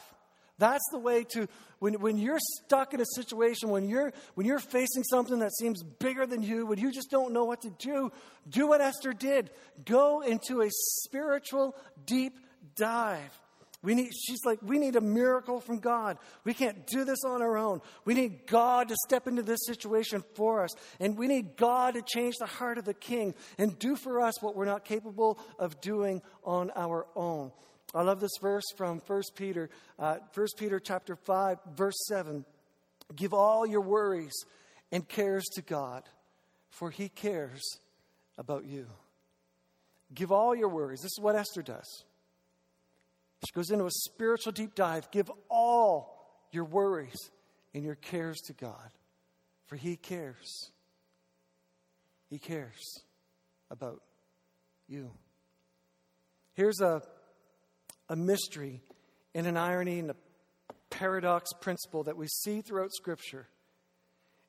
That's 0.58 0.86
the 0.92 1.00
way 1.00 1.26
to, 1.34 1.48
when, 1.80 1.96
when 1.96 2.18
you're 2.18 2.40
stuck 2.64 2.94
in 2.94 3.02
a 3.02 3.06
situation, 3.16 3.70
when 3.70 3.90
you're, 3.90 4.14
when 4.36 4.48
you're 4.48 4.60
facing 4.60 5.04
something 5.04 5.40
that 5.40 5.54
seems 5.54 5.84
bigger 5.84 6.26
than 6.26 6.42
you, 6.42 6.66
when 6.66 6.80
you 6.80 6.94
just 6.94 7.12
don't 7.12 7.34
know 7.34 7.44
what 7.44 7.62
to 7.64 7.70
do, 7.78 8.12
do 8.48 8.68
what 8.68 8.80
Esther 8.80 9.12
did. 9.12 9.50
Go 9.84 10.22
into 10.22 10.62
a 10.62 10.70
spiritual 10.72 11.76
deep 12.06 12.40
dive. 12.76 13.38
We 13.86 13.94
need, 13.94 14.12
she's 14.14 14.44
like, 14.44 14.60
we 14.64 14.80
need 14.80 14.96
a 14.96 15.02
miracle 15.02 15.62
from 15.62 15.78
God. 15.78 16.18
We 16.44 16.56
can't 16.56 16.88
do 16.88 17.06
this 17.06 17.24
on 17.24 17.44
our 17.44 17.56
own. 17.56 17.82
We 18.04 18.16
need 18.16 18.48
God 18.48 18.90
to 18.90 18.96
step 19.06 19.28
into 19.28 19.44
this 19.44 19.60
situation 19.68 20.24
for 20.34 20.64
us. 20.64 20.72
And 21.00 21.16
we 21.16 21.28
need 21.28 21.56
God 21.56 21.94
to 21.94 22.02
change 22.02 22.36
the 22.40 22.48
heart 22.48 22.80
of 22.80 22.86
the 22.86 22.96
king 22.96 23.36
and 23.60 23.78
do 23.78 23.96
for 23.96 24.22
us 24.22 24.42
what 24.42 24.56
we're 24.56 24.66
not 24.66 24.86
capable 24.86 25.38
of 25.60 25.80
doing 25.82 26.24
on 26.44 26.72
our 26.76 27.06
own. 27.16 27.52
I 27.94 28.02
love 28.02 28.20
this 28.20 28.38
verse 28.42 28.66
from 28.76 29.02
1 29.06 29.22
Peter, 29.36 29.70
uh, 30.00 30.18
1 30.34 30.48
Peter 30.58 30.80
chapter 30.80 31.16
5, 31.16 31.60
verse 31.76 32.08
7. 32.08 32.44
Give 33.16 33.36
all 33.36 33.68
your 33.68 33.82
worries 33.82 34.34
and 34.92 35.08
cares 35.08 35.46
to 35.54 35.62
God, 35.62 36.04
for 36.72 36.90
he 36.90 37.08
cares 37.08 37.62
about 38.36 38.66
you. 38.66 38.88
Give 40.14 40.32
all 40.32 40.56
your 40.56 40.70
worries. 40.70 41.02
This 41.02 41.12
is 41.12 41.20
what 41.22 41.36
Esther 41.36 41.62
does. 41.62 42.04
She 43.44 43.54
goes 43.54 43.70
into 43.70 43.86
a 43.86 43.92
spiritual 43.92 44.52
deep 44.52 44.76
dive. 44.76 45.12
Give 45.12 45.30
all 45.50 46.16
your 46.52 46.66
worries 46.66 47.32
and 47.74 47.84
your 47.84 47.96
cares 47.96 48.40
to 48.48 48.54
God, 48.54 48.90
for 49.68 49.76
He 49.76 49.98
cares. 49.98 50.72
He 52.30 52.40
cares 52.40 53.04
about 53.70 54.02
you. 54.88 55.12
Here's 56.54 56.80
a, 56.80 57.02
a 58.10 58.16
mystery 58.16 58.82
and 59.34 59.46
an 59.46 59.58
irony 59.58 60.00
and 60.00 60.12
a 60.12 60.16
paradox 60.90 61.52
principle 61.54 62.04
that 62.04 62.16
we 62.16 62.28
see 62.28 62.62
throughout 62.62 62.94
Scripture. 62.94 63.48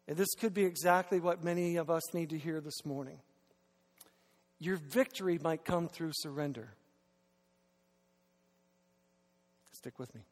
And 0.09 0.17
this 0.17 0.35
could 0.39 0.55
be 0.55 0.65
exactly 0.65 1.19
what 1.19 1.43
many 1.43 1.77
of 1.77 1.91
us 1.91 2.15
need 2.15 2.31
to 2.31 2.39
hear 2.39 2.61
this 2.61 2.85
morning. 2.85 3.19
Your 4.59 4.77
victory 4.77 5.39
might 5.43 5.65
come 5.65 5.89
through 5.89 6.13
surrender. 6.15 6.75
Stick 9.87 10.01
with 10.01 10.13
me. 10.17 10.23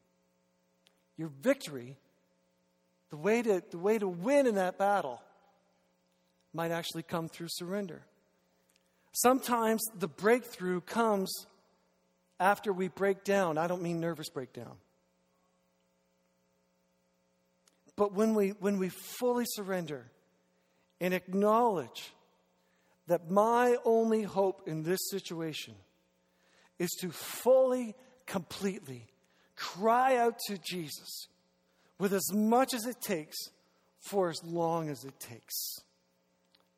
Your 1.15 1.29
victory, 1.29 1.95
the 3.09 3.15
way 3.15 3.41
to, 3.41 3.63
the 3.71 3.77
way 3.77 3.97
to 3.97 4.05
win 4.05 4.47
in 4.47 4.55
that 4.55 4.77
battle, 4.77 5.21
might 6.53 6.71
actually 6.71 7.03
come 7.03 7.29
through 7.29 7.47
surrender. 7.49 8.01
Sometimes 9.13 9.81
the 9.97 10.09
breakthrough 10.09 10.81
comes 10.81 11.33
after 12.37 12.73
we 12.73 12.89
break 12.89 13.23
down. 13.23 13.57
I 13.57 13.67
don't 13.67 13.81
mean 13.81 14.01
nervous 14.01 14.27
breakdown. 14.27 14.75
But 17.95 18.11
when 18.11 18.35
we, 18.35 18.49
when 18.59 18.77
we 18.77 18.89
fully 18.89 19.45
surrender 19.47 20.11
and 20.99 21.13
acknowledge 21.13 22.11
that 23.07 23.31
my 23.31 23.77
only 23.85 24.23
hope 24.23 24.67
in 24.67 24.83
this 24.83 24.99
situation 25.09 25.75
is 26.77 26.91
to 26.99 27.09
fully, 27.09 27.95
completely 28.25 29.07
cry 29.55 30.17
out 30.17 30.39
to 30.47 30.57
Jesus 30.57 31.27
with 31.99 32.13
as 32.13 32.31
much 32.33 32.73
as 32.73 32.85
it 32.85 33.01
takes 33.01 33.37
for 33.99 34.29
as 34.29 34.43
long 34.43 34.89
as 34.89 35.03
it 35.03 35.19
takes. 35.19 35.77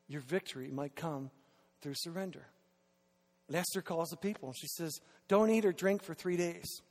Your 0.08 0.22
victory 0.22 0.70
might 0.70 0.96
come 0.96 1.30
through 1.82 1.94
surrender. 1.96 2.46
And 3.48 3.56
Esther 3.56 3.82
calls 3.82 4.10
the 4.10 4.16
people 4.16 4.48
and 4.48 4.56
she 4.56 4.66
says, 4.68 5.00
Don't 5.28 5.50
eat 5.50 5.64
or 5.64 5.72
drink 5.72 6.02
for 6.02 6.14
three 6.14 6.36
days. 6.36 6.82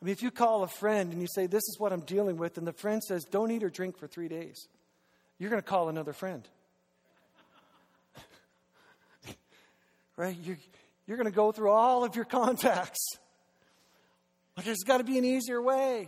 I 0.00 0.04
mean, 0.04 0.12
if 0.12 0.22
you 0.22 0.30
call 0.30 0.62
a 0.62 0.68
friend 0.68 1.12
and 1.12 1.20
you 1.20 1.28
say, 1.34 1.46
This 1.46 1.62
is 1.68 1.76
what 1.78 1.92
I'm 1.92 2.00
dealing 2.00 2.36
with, 2.36 2.58
and 2.58 2.66
the 2.66 2.72
friend 2.72 3.02
says, 3.02 3.24
Don't 3.24 3.50
eat 3.50 3.62
or 3.62 3.70
drink 3.70 3.98
for 3.98 4.06
three 4.06 4.28
days, 4.28 4.68
you're 5.38 5.50
going 5.50 5.62
to 5.62 5.68
call 5.68 5.88
another 5.88 6.12
friend. 6.12 6.48
right? 10.16 10.36
You're, 10.42 10.58
you're 11.06 11.16
going 11.16 11.30
to 11.30 11.36
go 11.36 11.52
through 11.52 11.70
all 11.70 12.04
of 12.04 12.16
your 12.16 12.24
contacts. 12.26 13.18
But 14.60 14.66
there's 14.66 14.84
got 14.84 14.98
to 14.98 15.04
be 15.04 15.16
an 15.16 15.24
easier 15.24 15.62
way. 15.62 16.06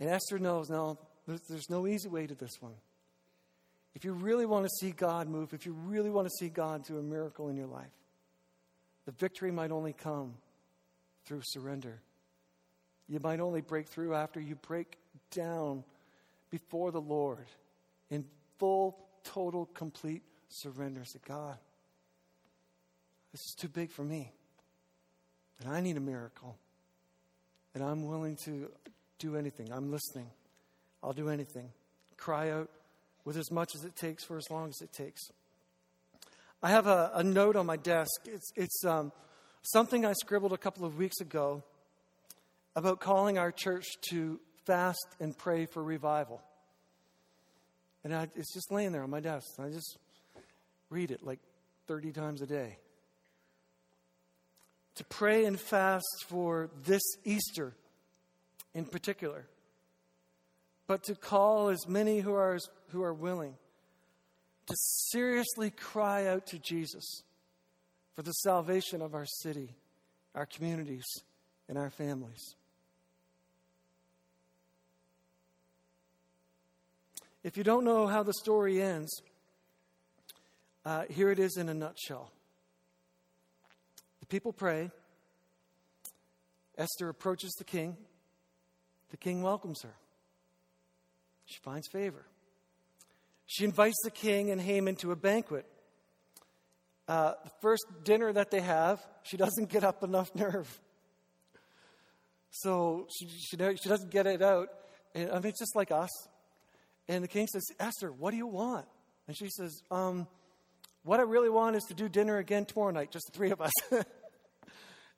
And 0.00 0.08
Esther 0.08 0.38
knows, 0.38 0.70
no, 0.70 0.98
there's 1.26 1.68
no 1.68 1.86
easy 1.86 2.08
way 2.08 2.26
to 2.26 2.34
this 2.34 2.56
one. 2.58 2.72
If 3.94 4.06
you 4.06 4.14
really 4.14 4.46
want 4.46 4.64
to 4.64 4.70
see 4.80 4.92
God 4.92 5.28
move, 5.28 5.52
if 5.52 5.66
you 5.66 5.74
really 5.74 6.08
want 6.08 6.26
to 6.26 6.30
see 6.38 6.48
God 6.48 6.86
do 6.86 6.96
a 6.96 7.02
miracle 7.02 7.50
in 7.50 7.56
your 7.58 7.66
life, 7.66 7.92
the 9.04 9.12
victory 9.12 9.50
might 9.50 9.70
only 9.72 9.92
come 9.92 10.36
through 11.26 11.42
surrender. 11.44 12.00
You 13.10 13.20
might 13.22 13.40
only 13.40 13.60
break 13.60 13.88
through 13.88 14.14
after 14.14 14.40
you 14.40 14.54
break 14.54 14.96
down 15.30 15.84
before 16.48 16.92
the 16.92 17.00
Lord 17.02 17.44
in 18.08 18.24
full, 18.58 18.96
total, 19.22 19.66
complete 19.66 20.22
surrender 20.48 21.04
to 21.04 21.18
God. 21.28 21.58
This 23.32 23.42
is 23.42 23.54
too 23.54 23.68
big 23.68 23.90
for 23.90 24.02
me. 24.02 24.32
And 25.60 25.70
I 25.70 25.82
need 25.82 25.98
a 25.98 26.00
miracle. 26.00 26.56
And 27.74 27.82
I'm 27.82 28.06
willing 28.06 28.36
to 28.44 28.70
do 29.18 29.36
anything. 29.36 29.72
I'm 29.72 29.90
listening. 29.90 30.26
I'll 31.02 31.12
do 31.12 31.28
anything. 31.28 31.70
Cry 32.16 32.50
out 32.50 32.70
with 33.24 33.36
as 33.36 33.50
much 33.50 33.74
as 33.74 33.84
it 33.84 33.96
takes 33.96 34.24
for 34.24 34.36
as 34.36 34.50
long 34.50 34.68
as 34.68 34.80
it 34.80 34.92
takes. 34.92 35.22
I 36.62 36.70
have 36.70 36.86
a, 36.86 37.10
a 37.14 37.24
note 37.24 37.56
on 37.56 37.66
my 37.66 37.76
desk. 37.76 38.10
It's, 38.26 38.52
it's 38.56 38.84
um, 38.84 39.12
something 39.62 40.04
I 40.04 40.12
scribbled 40.12 40.52
a 40.52 40.58
couple 40.58 40.84
of 40.84 40.96
weeks 40.96 41.20
ago 41.20 41.62
about 42.76 43.00
calling 43.00 43.38
our 43.38 43.50
church 43.50 43.86
to 44.10 44.40
fast 44.64 45.06
and 45.20 45.36
pray 45.36 45.66
for 45.66 45.82
revival. 45.82 46.40
And 48.04 48.14
I, 48.14 48.28
it's 48.34 48.52
just 48.52 48.72
laying 48.72 48.92
there 48.92 49.02
on 49.02 49.10
my 49.10 49.20
desk. 49.20 49.46
I 49.58 49.68
just 49.68 49.98
read 50.90 51.10
it 51.10 51.24
like 51.24 51.40
30 51.86 52.12
times 52.12 52.42
a 52.42 52.46
day. 52.46 52.78
To 54.96 55.04
pray 55.04 55.46
and 55.46 55.58
fast 55.58 56.24
for 56.28 56.70
this 56.84 57.02
Easter 57.24 57.74
in 58.74 58.84
particular, 58.84 59.46
but 60.86 61.02
to 61.04 61.14
call 61.14 61.68
as 61.68 61.88
many 61.88 62.20
who 62.20 62.34
are, 62.34 62.58
who 62.90 63.02
are 63.02 63.14
willing 63.14 63.54
to 64.66 64.74
seriously 64.76 65.70
cry 65.70 66.26
out 66.26 66.46
to 66.48 66.58
Jesus 66.58 67.22
for 68.14 68.22
the 68.22 68.32
salvation 68.32 69.02
of 69.02 69.14
our 69.14 69.26
city, 69.26 69.74
our 70.34 70.46
communities, 70.46 71.04
and 71.68 71.78
our 71.78 71.90
families. 71.90 72.54
If 77.42 77.56
you 77.56 77.64
don't 77.64 77.84
know 77.84 78.06
how 78.06 78.22
the 78.22 78.34
story 78.34 78.80
ends, 78.80 79.10
uh, 80.84 81.04
here 81.10 81.30
it 81.30 81.38
is 81.38 81.56
in 81.56 81.68
a 81.68 81.74
nutshell. 81.74 82.30
People 84.32 84.54
pray. 84.54 84.90
Esther 86.78 87.10
approaches 87.10 87.52
the 87.58 87.64
king. 87.64 87.98
The 89.10 89.18
king 89.18 89.42
welcomes 89.42 89.82
her. 89.82 89.94
She 91.44 91.60
finds 91.60 91.86
favor. 91.86 92.24
She 93.44 93.66
invites 93.66 94.00
the 94.04 94.10
king 94.10 94.50
and 94.50 94.58
Haman 94.58 94.96
to 94.96 95.12
a 95.12 95.16
banquet. 95.16 95.66
Uh, 97.06 97.34
the 97.44 97.50
first 97.60 97.84
dinner 98.04 98.32
that 98.32 98.50
they 98.50 98.62
have, 98.62 99.06
she 99.22 99.36
doesn't 99.36 99.68
get 99.68 99.84
up 99.84 100.02
enough 100.02 100.34
nerve. 100.34 100.80
So 102.52 103.08
she, 103.14 103.28
she, 103.28 103.58
she 103.58 103.88
doesn't 103.90 104.10
get 104.10 104.26
it 104.26 104.40
out. 104.40 104.70
And, 105.14 105.30
I 105.30 105.34
mean, 105.34 105.48
it's 105.48 105.58
just 105.58 105.76
like 105.76 105.90
us. 105.90 106.08
And 107.06 107.22
the 107.22 107.28
king 107.28 107.48
says, 107.48 107.66
Esther, 107.78 108.10
what 108.10 108.30
do 108.30 108.38
you 108.38 108.46
want? 108.46 108.86
And 109.28 109.36
she 109.36 109.50
says, 109.50 109.82
um, 109.90 110.26
What 111.02 111.20
I 111.20 111.24
really 111.24 111.50
want 111.50 111.76
is 111.76 111.84
to 111.88 111.94
do 111.94 112.08
dinner 112.08 112.38
again 112.38 112.64
tomorrow 112.64 112.92
night, 112.92 113.10
just 113.10 113.26
the 113.30 113.36
three 113.36 113.50
of 113.50 113.60
us. 113.60 113.72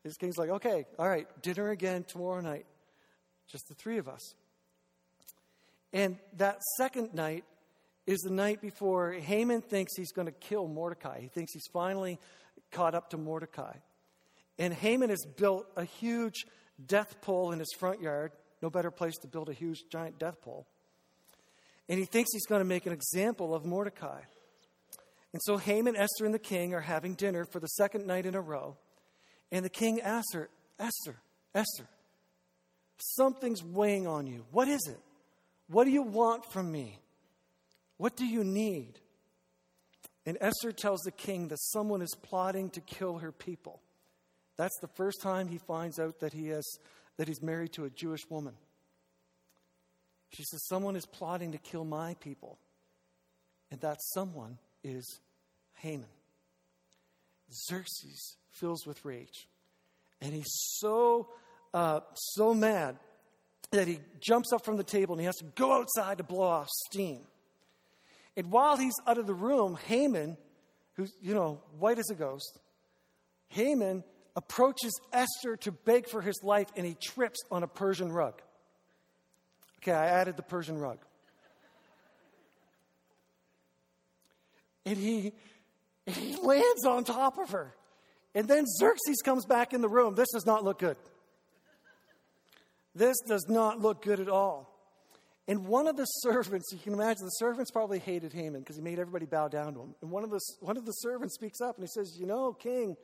His 0.05 0.17
king's 0.17 0.37
like, 0.37 0.51
Okay, 0.51 0.85
all 0.99 1.09
right, 1.09 1.27
dinner 1.43 1.71
again 1.71 2.05
tomorrow 2.05 2.41
night, 2.41 2.67
just 3.51 3.67
the 3.69 3.75
three 3.75 3.99
of 3.99 4.09
us. 4.09 4.35
And 5.93 6.19
that 6.37 6.61
second 6.77 7.15
night 7.15 7.45
is 8.07 8.21
the 8.21 8.31
night 8.31 8.61
before 8.61 9.13
Haman 9.13 9.63
thinks 9.63 9.97
he's 9.97 10.13
going 10.13 10.27
to 10.27 10.33
kill 10.33 10.69
Mordecai. 10.69 11.21
He 11.21 11.29
thinks 11.29 11.53
he's 11.53 11.69
finally 11.73 12.19
caught 12.71 12.95
up 12.95 13.11
to 13.11 13.17
Mordecai. 13.17 13.77
And 14.59 14.75
Haman 14.75 15.11
has 15.11 15.25
built 15.37 15.67
a 15.77 15.85
huge 15.85 16.45
death 16.85 17.21
pole 17.23 17.53
in 17.53 17.59
his 17.59 17.73
front 17.79 18.01
yard. 18.01 18.33
No 18.63 18.71
better 18.71 18.91
place 18.91 19.17
to 19.23 19.29
build 19.29 19.49
a 19.49 19.53
huge, 19.53 19.85
giant 19.91 20.19
death 20.19 20.41
pole. 20.43 20.67
And 21.89 21.99
he 21.99 22.05
thinks 22.05 22.31
he's 22.33 22.47
going 22.47 22.61
to 22.61 22.67
make 22.67 22.87
an 22.87 22.93
example 22.93 23.55
of 23.55 23.65
Mordecai. 23.65 24.21
And 25.33 25.43
so 25.45 25.57
Haman, 25.57 25.97
Esther, 25.97 26.25
and 26.25 26.35
the 26.35 26.39
king 26.39 26.75
are 26.75 26.81
having 26.81 27.15
dinner 27.15 27.45
for 27.45 27.61
the 27.61 27.67
second 27.67 28.07
night 28.07 28.27
in 28.27 28.35
a 28.35 28.41
row. 28.41 28.77
And 29.53 29.65
the 29.65 29.71
king 29.71 30.01
asks 30.01 30.35
her, 30.35 30.49
Esther, 30.79 31.17
Esther, 31.55 31.87
something's 32.99 33.63
weighing 33.63 34.07
on 34.07 34.27
you. 34.27 34.45
What 34.51 34.69
is 34.69 34.87
it? 34.89 34.99
What 35.69 35.85
do 35.85 35.91
you 35.91 36.03
want 36.03 36.51
from 36.53 36.71
me? 36.71 36.99
What 37.97 38.17
do 38.17 38.27
you 38.27 38.45
need? 38.45 38.99
And 40.27 40.39
Esther 40.41 40.73
tells 40.73 41.01
the 41.01 41.13
king 41.13 41.49
that 41.49 41.61
someone 41.61 42.03
is 42.03 42.15
plotting 42.23 42.71
to 42.71 42.81
kill 42.81 43.19
her 43.19 43.31
people. 43.31 43.81
That's 44.57 44.79
the 44.81 44.89
first 44.89 45.21
time 45.21 45.49
he 45.49 45.59
finds 45.59 45.99
out 45.99 46.21
that 46.21 46.33
he 46.33 46.49
has 46.49 46.67
that 47.17 47.29
he's 47.29 47.43
married 47.43 47.73
to 47.73 47.85
a 47.85 47.91
Jewish 47.91 48.29
woman. 48.29 48.55
She 50.31 50.43
says, 50.45 50.67
Someone 50.67 50.97
is 50.97 51.07
plotting 51.07 51.53
to 51.53 51.59
kill 51.59 51.85
my 51.85 52.15
people. 52.15 52.59
And 53.71 53.81
that 53.81 53.99
someone 54.01 54.59
is 54.83 55.21
Haman. 55.75 56.09
Xerxes 57.53 58.37
fills 58.55 58.87
with 58.87 59.05
rage. 59.05 59.47
And 60.21 60.33
he's 60.33 60.51
so, 60.79 61.29
uh, 61.75 62.01
so 62.15 62.55
mad 62.55 62.97
that 63.73 63.89
he 63.89 63.99
jumps 64.21 64.53
up 64.53 64.65
from 64.65 64.77
the 64.77 64.85
table 64.85 65.15
and 65.15 65.21
he 65.21 65.27
has 65.27 65.37
to 65.37 65.45
go 65.57 65.73
outside 65.73 66.19
to 66.19 66.25
blow 66.25 66.43
off 66.43 66.69
steam. 66.87 67.21
And 68.37 68.51
while 68.51 68.77
he's 68.77 68.95
out 69.07 69.19
of 69.19 69.27
the 69.27 69.35
room, 69.35 69.79
Haman, 69.87 70.37
who's, 70.95 71.13
you 71.21 71.35
know, 71.35 71.61
white 71.79 71.99
as 71.99 72.09
a 72.11 72.15
ghost, 72.15 72.59
Haman 73.49 74.03
approaches 74.37 74.99
Esther 75.13 75.57
to 75.59 75.73
beg 75.73 76.09
for 76.09 76.21
his 76.21 76.41
life 76.43 76.69
and 76.77 76.87
he 76.87 76.95
trips 76.95 77.41
on 77.51 77.63
a 77.63 77.69
Persian 77.69 78.11
rug. 78.11 78.41
Okay, 79.83 79.93
I 79.93 80.07
added 80.07 80.37
the 80.37 80.43
Persian 80.43 80.79
rug. 80.79 80.99
And 84.87 84.97
he, 84.97 85.33
he 86.07 86.37
lands 86.43 86.85
on 86.85 87.05
top 87.05 87.39
of 87.39 87.51
her. 87.51 87.75
And 88.35 88.49
then 88.49 88.65
Xerxes 88.67 89.23
comes 89.25 89.47
back 89.47 89.73
in 89.73 89.81
the 89.81 89.89
room. 89.89 90.15
This 90.15 90.31
does 90.33 90.45
not 90.45 90.65
look 90.65 90.81
good. 90.81 90.97
This 92.95 93.17
does 93.27 93.47
not 93.49 93.81
look 93.81 94.03
good 94.03 94.21
at 94.21 94.29
all. 94.29 94.71
And 95.47 95.67
one 95.67 95.87
of 95.87 95.97
the 95.97 96.05
servants, 96.05 96.73
you 96.73 96.79
can 96.79 96.95
imagine, 96.95 97.25
the 97.25 97.31
servants 97.31 97.71
probably 97.71 97.99
hated 97.99 98.33
Haman 98.33 98.61
because 98.61 98.77
he 98.77 98.83
made 98.83 98.99
everybody 98.99 99.27
bow 99.27 99.49
down 99.49 99.75
to 99.75 99.81
him. 99.81 99.95
And 100.01 100.11
one 100.11 100.25
of, 100.25 100.31
the, 100.31 100.41
one 100.61 100.77
of 100.77 100.87
the 100.87 100.93
servants 100.93 101.35
speaks 101.35 101.61
up 101.61 101.77
and 101.77 101.85
he 101.85 101.89
says, 101.89 102.17
You 102.19 102.27
know, 102.27 102.55
King, 102.55 102.97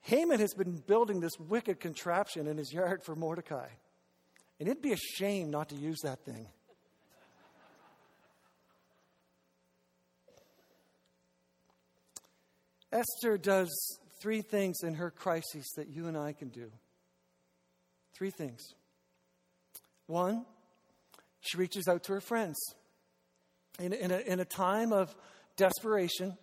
Haman 0.00 0.40
has 0.40 0.54
been 0.54 0.82
building 0.86 1.20
this 1.20 1.38
wicked 1.38 1.78
contraption 1.78 2.46
in 2.46 2.56
his 2.56 2.72
yard 2.72 3.02
for 3.04 3.14
Mordecai. 3.14 3.68
And 4.58 4.68
it'd 4.68 4.82
be 4.82 4.92
a 4.92 4.96
shame 4.96 5.50
not 5.50 5.68
to 5.68 5.74
use 5.74 6.00
that 6.02 6.24
thing. 6.24 6.48
Esther 12.92 13.36
does 13.36 13.98
three 14.20 14.42
things 14.42 14.82
in 14.82 14.94
her 14.94 15.10
crisis 15.10 15.66
that 15.76 15.88
you 15.88 16.06
and 16.06 16.16
I 16.16 16.32
can 16.32 16.48
do. 16.48 16.70
Three 18.16 18.30
things. 18.30 18.74
One, 20.06 20.46
she 21.40 21.58
reaches 21.58 21.88
out 21.88 22.04
to 22.04 22.12
her 22.12 22.20
friends. 22.20 22.56
In, 23.78 23.92
in, 23.92 24.10
a, 24.10 24.18
in 24.18 24.40
a 24.40 24.44
time 24.44 24.92
of 24.92 25.14
desperation, 25.56 26.36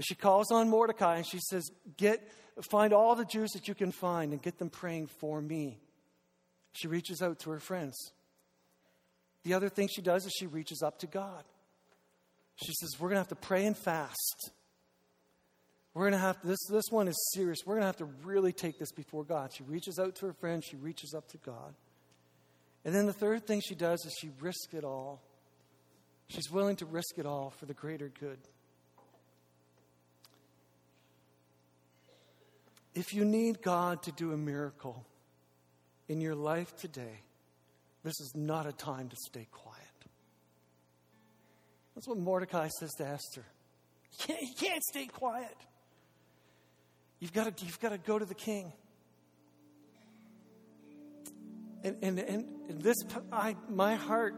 she 0.00 0.14
calls 0.14 0.50
on 0.50 0.68
Mordecai 0.68 1.16
and 1.16 1.26
she 1.26 1.40
says, 1.40 1.70
Get, 1.96 2.26
Find 2.70 2.92
all 2.92 3.14
the 3.14 3.24
Jews 3.24 3.50
that 3.52 3.68
you 3.68 3.74
can 3.74 3.92
find 3.92 4.32
and 4.32 4.42
get 4.42 4.58
them 4.58 4.70
praying 4.70 5.06
for 5.06 5.40
me. 5.40 5.78
She 6.72 6.88
reaches 6.88 7.22
out 7.22 7.38
to 7.40 7.50
her 7.50 7.60
friends. 7.60 8.12
The 9.44 9.54
other 9.54 9.68
thing 9.68 9.88
she 9.88 10.02
does 10.02 10.26
is 10.26 10.32
she 10.32 10.46
reaches 10.46 10.82
up 10.82 10.98
to 11.00 11.06
God. 11.06 11.44
She 12.56 12.72
says, 12.74 12.90
We're 12.98 13.08
going 13.08 13.16
to 13.16 13.20
have 13.20 13.28
to 13.28 13.36
pray 13.36 13.64
and 13.66 13.76
fast. 13.76 14.50
We're 15.98 16.10
going 16.10 16.20
to 16.20 16.26
have 16.26 16.40
to, 16.42 16.46
this, 16.46 16.64
this 16.70 16.84
one 16.90 17.08
is 17.08 17.30
serious. 17.34 17.66
We're 17.66 17.74
going 17.74 17.82
to 17.82 17.86
have 17.86 17.96
to 17.96 18.08
really 18.22 18.52
take 18.52 18.78
this 18.78 18.92
before 18.92 19.24
God. 19.24 19.50
She 19.52 19.64
reaches 19.64 19.98
out 19.98 20.14
to 20.14 20.26
her 20.26 20.32
friend, 20.32 20.62
she 20.64 20.76
reaches 20.76 21.12
up 21.12 21.26
to 21.30 21.38
God. 21.38 21.74
And 22.84 22.94
then 22.94 23.06
the 23.06 23.12
third 23.12 23.48
thing 23.48 23.60
she 23.60 23.74
does 23.74 24.04
is 24.06 24.14
she 24.20 24.30
risks 24.40 24.74
it 24.74 24.84
all. 24.84 25.20
She's 26.28 26.52
willing 26.52 26.76
to 26.76 26.86
risk 26.86 27.18
it 27.18 27.26
all 27.26 27.50
for 27.50 27.66
the 27.66 27.74
greater 27.74 28.12
good. 28.20 28.38
If 32.94 33.12
you 33.12 33.24
need 33.24 33.60
God 33.60 34.00
to 34.04 34.12
do 34.12 34.32
a 34.32 34.36
miracle 34.36 35.04
in 36.06 36.20
your 36.20 36.36
life 36.36 36.76
today, 36.76 37.22
this 38.04 38.20
is 38.20 38.30
not 38.36 38.68
a 38.68 38.72
time 38.72 39.08
to 39.08 39.16
stay 39.16 39.48
quiet. 39.50 39.82
That's 41.96 42.06
what 42.06 42.18
Mordecai 42.18 42.68
says 42.78 42.92
to 42.98 43.04
Esther. 43.04 43.44
You 44.12 44.18
can't, 44.28 44.42
you 44.42 44.54
can't 44.54 44.84
stay 44.84 45.06
quiet. 45.06 45.56
You've 47.20 47.32
got 47.32 47.56
to, 47.56 47.64
you've 47.64 47.80
got 47.80 47.90
to 47.90 47.98
go 47.98 48.18
to 48.18 48.24
the 48.24 48.34
king. 48.34 48.72
And, 51.82 51.96
and, 52.02 52.18
and 52.18 52.82
this, 52.82 52.96
I, 53.32 53.56
my 53.68 53.94
heart 53.94 54.34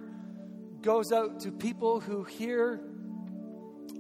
goes 0.83 1.13
out 1.13 1.41
to 1.41 1.53
people 1.53 2.01
who 2.01 2.25
hear 2.25 2.81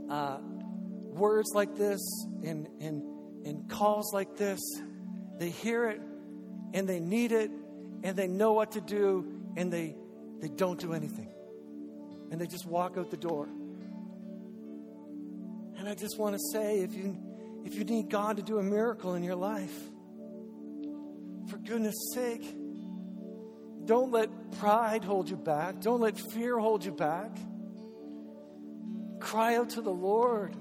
uh, 0.09 0.39
words 0.41 1.51
like 1.55 1.77
this 1.77 2.01
and, 2.45 2.69
and, 2.81 3.03
and 3.47 3.69
calls 3.69 4.13
like 4.13 4.37
this. 4.37 4.61
They 5.39 5.51
hear 5.51 5.87
it 5.87 6.01
and 6.75 6.89
they 6.89 7.01
need 7.01 7.33
it 7.33 7.51
and 8.03 8.17
they 8.17 8.29
know 8.29 8.53
what 8.53 8.73
to 8.73 8.81
do 8.81 9.27
and 9.57 9.73
they, 9.73 9.97
they 10.41 10.49
don't 10.49 10.79
do 10.79 10.93
anything. 10.93 11.33
And 12.31 12.41
they 12.41 12.47
just 12.47 12.67
walk 12.67 12.97
out 12.97 13.11
the 13.11 13.17
door. 13.17 13.49
And 15.77 15.89
I 15.89 15.95
just 15.95 16.19
want 16.19 16.35
to 16.35 16.41
say 16.53 16.81
if 16.81 16.95
you, 16.95 17.17
if 17.65 17.75
you 17.75 17.85
need 17.85 18.09
God 18.09 18.37
to 18.37 18.43
do 18.43 18.59
a 18.59 18.63
miracle 18.63 19.15
in 19.15 19.23
your 19.23 19.37
life, 19.37 19.77
for 21.49 21.59
goodness 21.59 21.97
sake, 22.15 22.57
don't 23.85 24.13
let 24.13 24.31
pride 24.59 25.05
hold 25.05 25.29
you 25.29 25.37
back. 25.37 25.81
Don't 25.81 26.01
let 26.01 26.19
fear 26.19 26.59
hold 26.59 26.85
you 26.85 26.93
back. 26.93 27.37
Cry 29.19 29.57
out 29.57 29.71
to 29.71 29.81
the 29.81 29.91
Lord. 29.91 30.57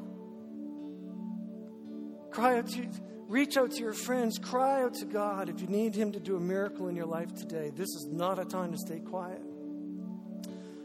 Cry 2.32 2.58
out 2.58 2.68
to, 2.70 2.88
reach 3.28 3.58
out 3.58 3.72
to 3.72 3.80
your 3.80 3.94
friends. 3.94 4.40
Cry 4.40 4.84
out 4.84 4.96
to 4.96 5.06
God 5.06 5.50
if 5.50 5.62
you 5.62 5.68
need 5.68 5.96
Him 5.96 6.12
to 6.12 6.20
do 6.20 6.36
a 6.36 6.40
miracle 6.40 6.88
in 6.88 6.96
your 6.96 7.06
life 7.06 7.34
today. 7.34 7.72
This 7.76 7.90
is 7.90 8.08
not 8.12 8.40
a 8.40 8.46
time 8.46 8.72
to 8.72 8.78
stay 8.78 9.00
quiet. 9.00 9.42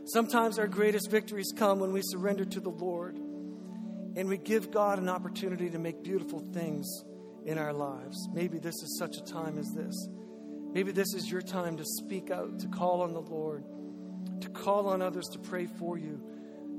Sometimes 0.07 0.59
our 0.59 0.67
greatest 0.67 1.11
victories 1.11 1.53
come 1.57 1.79
when 1.79 1.93
we 1.93 2.03
surrender 2.03 2.45
to 2.45 2.61
the 2.61 2.71
Lord 2.71 3.19
and 4.17 4.29
we 4.29 4.39
give 4.39 4.71
God 4.71 4.99
an 4.99 5.09
opportunity 5.09 5.71
to 5.71 5.79
make 5.79 6.03
beautiful 6.03 6.41
things 6.53 6.87
in 7.45 7.59
our 7.59 7.73
lives. 7.73 8.29
Maybe 8.33 8.59
this 8.59 8.75
is 8.75 8.97
such 8.99 9.17
a 9.17 9.25
time 9.25 9.59
as 9.59 9.71
this. 9.73 10.09
Maybe 10.73 10.93
this 10.93 11.15
is 11.15 11.31
your 11.31 11.43
time 11.43 11.77
to 11.77 11.85
speak 11.85 12.31
out, 12.31 12.59
to 12.61 12.69
call 12.69 13.03
on 13.03 13.13
the 13.13 13.21
Lord, 13.21 13.65
to 14.41 14.49
call 14.49 14.89
on 14.89 15.03
others 15.03 15.27
to 15.33 15.39
pray 15.39 15.67
for 15.67 15.99
you, 15.99 16.21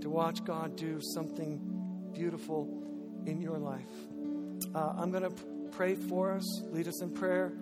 to 0.01 0.09
watch 0.09 0.43
God 0.43 0.75
do 0.75 0.99
something 1.01 2.11
beautiful 2.13 2.83
in 3.25 3.41
your 3.41 3.57
life. 3.57 3.81
Uh, 4.73 4.93
I'm 4.97 5.11
going 5.11 5.23
to 5.23 5.43
pray 5.71 5.95
for 5.95 6.33
us, 6.33 6.61
lead 6.71 6.87
us 6.87 7.01
in 7.01 7.11
prayer. 7.11 7.53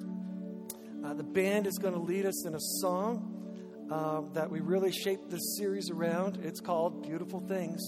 Uh, 1.04 1.14
the 1.14 1.24
band 1.24 1.68
is 1.68 1.78
going 1.78 1.94
to 1.94 2.00
lead 2.00 2.26
us 2.26 2.46
in 2.46 2.56
a 2.56 2.60
song 2.60 3.88
uh, 3.92 4.22
that 4.34 4.50
we 4.50 4.60
really 4.60 4.92
shaped 4.92 5.30
this 5.30 5.58
series 5.58 5.90
around. 5.90 6.40
It's 6.44 6.62
called 6.62 7.04
Beautiful 7.04 7.42
Things. 7.42 7.82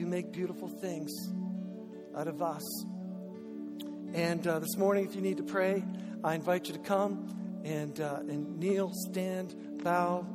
You 0.00 0.06
make 0.06 0.32
beautiful 0.32 0.70
things 0.70 1.12
out 2.16 2.26
of 2.26 2.40
us. 2.40 2.62
And 4.14 4.46
uh, 4.46 4.58
this 4.58 4.78
morning, 4.78 5.04
if 5.04 5.14
you 5.14 5.20
need 5.20 5.36
to 5.36 5.42
pray, 5.42 5.84
I 6.24 6.34
invite 6.36 6.68
you 6.68 6.72
to 6.72 6.78
come 6.78 7.60
and, 7.66 8.00
uh, 8.00 8.20
and 8.20 8.58
kneel, 8.58 8.92
stand, 8.94 9.54
bow, 9.84 10.26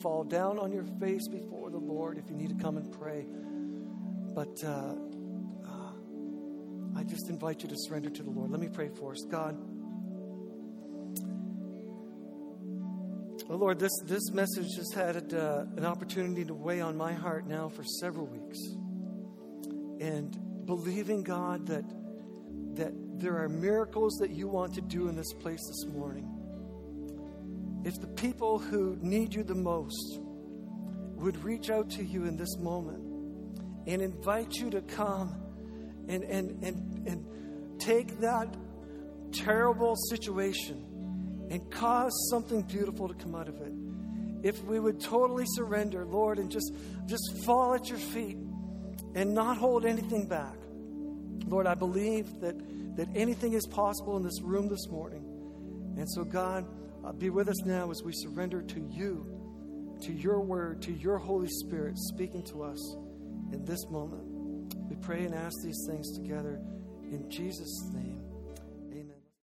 fall 0.00 0.24
down 0.24 0.58
on 0.58 0.72
your 0.72 0.86
face 0.98 1.28
before 1.28 1.68
the 1.68 1.76
Lord 1.76 2.16
if 2.16 2.30
you 2.30 2.34
need 2.34 2.48
to 2.48 2.64
come 2.64 2.78
and 2.78 2.90
pray. 2.90 3.26
But 4.34 4.64
uh, 4.64 4.94
uh, 5.68 5.92
I 6.96 7.04
just 7.04 7.28
invite 7.28 7.62
you 7.62 7.68
to 7.68 7.76
surrender 7.76 8.08
to 8.08 8.22
the 8.22 8.30
Lord. 8.30 8.50
Let 8.50 8.60
me 8.60 8.70
pray 8.72 8.88
for 8.88 9.12
us. 9.12 9.20
God, 9.30 9.54
oh 13.50 13.56
Lord, 13.56 13.78
this, 13.78 13.92
this 14.06 14.30
message 14.30 14.76
has 14.78 14.90
had 14.94 15.34
uh, 15.34 15.66
an 15.76 15.84
opportunity 15.84 16.42
to 16.46 16.54
weigh 16.54 16.80
on 16.80 16.96
my 16.96 17.12
heart 17.12 17.46
now 17.46 17.68
for 17.68 17.84
several 17.84 18.24
weeks. 18.24 18.58
And 20.00 20.66
believing, 20.66 21.22
God, 21.22 21.66
that, 21.66 21.84
that 22.76 22.92
there 23.20 23.36
are 23.36 23.48
miracles 23.48 24.16
that 24.20 24.30
you 24.30 24.48
want 24.48 24.74
to 24.74 24.80
do 24.80 25.08
in 25.08 25.14
this 25.14 25.32
place 25.34 25.60
this 25.68 25.92
morning. 25.92 26.28
If 27.84 28.00
the 28.00 28.06
people 28.08 28.58
who 28.58 28.96
need 29.00 29.34
you 29.34 29.42
the 29.42 29.54
most 29.54 30.20
would 31.16 31.42
reach 31.44 31.70
out 31.70 31.90
to 31.90 32.04
you 32.04 32.24
in 32.24 32.36
this 32.36 32.56
moment 32.58 33.04
and 33.86 34.00
invite 34.00 34.54
you 34.54 34.70
to 34.70 34.80
come 34.80 35.34
and, 36.08 36.24
and, 36.24 36.64
and, 36.64 37.06
and 37.06 37.80
take 37.80 38.20
that 38.20 38.56
terrible 39.32 39.96
situation 39.96 41.48
and 41.50 41.70
cause 41.70 42.12
something 42.30 42.62
beautiful 42.62 43.08
to 43.08 43.14
come 43.14 43.34
out 43.34 43.48
of 43.48 43.60
it. 43.60 43.72
If 44.42 44.62
we 44.64 44.80
would 44.80 45.00
totally 45.00 45.44
surrender, 45.46 46.06
Lord, 46.06 46.38
and 46.38 46.50
just, 46.50 46.72
just 47.06 47.44
fall 47.44 47.74
at 47.74 47.88
your 47.88 47.98
feet 47.98 48.38
and 49.14 49.34
not 49.34 49.56
hold 49.56 49.84
anything 49.84 50.26
back. 50.26 50.56
Lord, 51.46 51.66
I 51.66 51.74
believe 51.74 52.40
that 52.40 52.56
that 52.96 53.08
anything 53.14 53.54
is 53.54 53.66
possible 53.66 54.16
in 54.16 54.22
this 54.22 54.40
room 54.42 54.68
this 54.68 54.88
morning. 54.88 55.24
And 55.96 56.08
so, 56.10 56.24
God, 56.24 56.66
uh, 57.04 57.12
be 57.12 57.30
with 57.30 57.48
us 57.48 57.64
now 57.64 57.90
as 57.90 58.02
we 58.02 58.12
surrender 58.12 58.62
to 58.62 58.80
you, 58.90 59.26
to 60.02 60.12
your 60.12 60.40
word, 60.40 60.82
to 60.82 60.92
your 60.92 61.18
Holy 61.18 61.48
Spirit 61.48 61.96
speaking 61.96 62.42
to 62.44 62.62
us 62.62 62.96
in 63.52 63.64
this 63.64 63.88
moment. 63.88 64.74
We 64.88 64.96
pray 64.96 65.24
and 65.24 65.34
ask 65.34 65.54
these 65.62 65.86
things 65.88 66.10
together 66.18 66.60
in 67.04 67.30
Jesus' 67.30 67.90
name. 67.92 68.09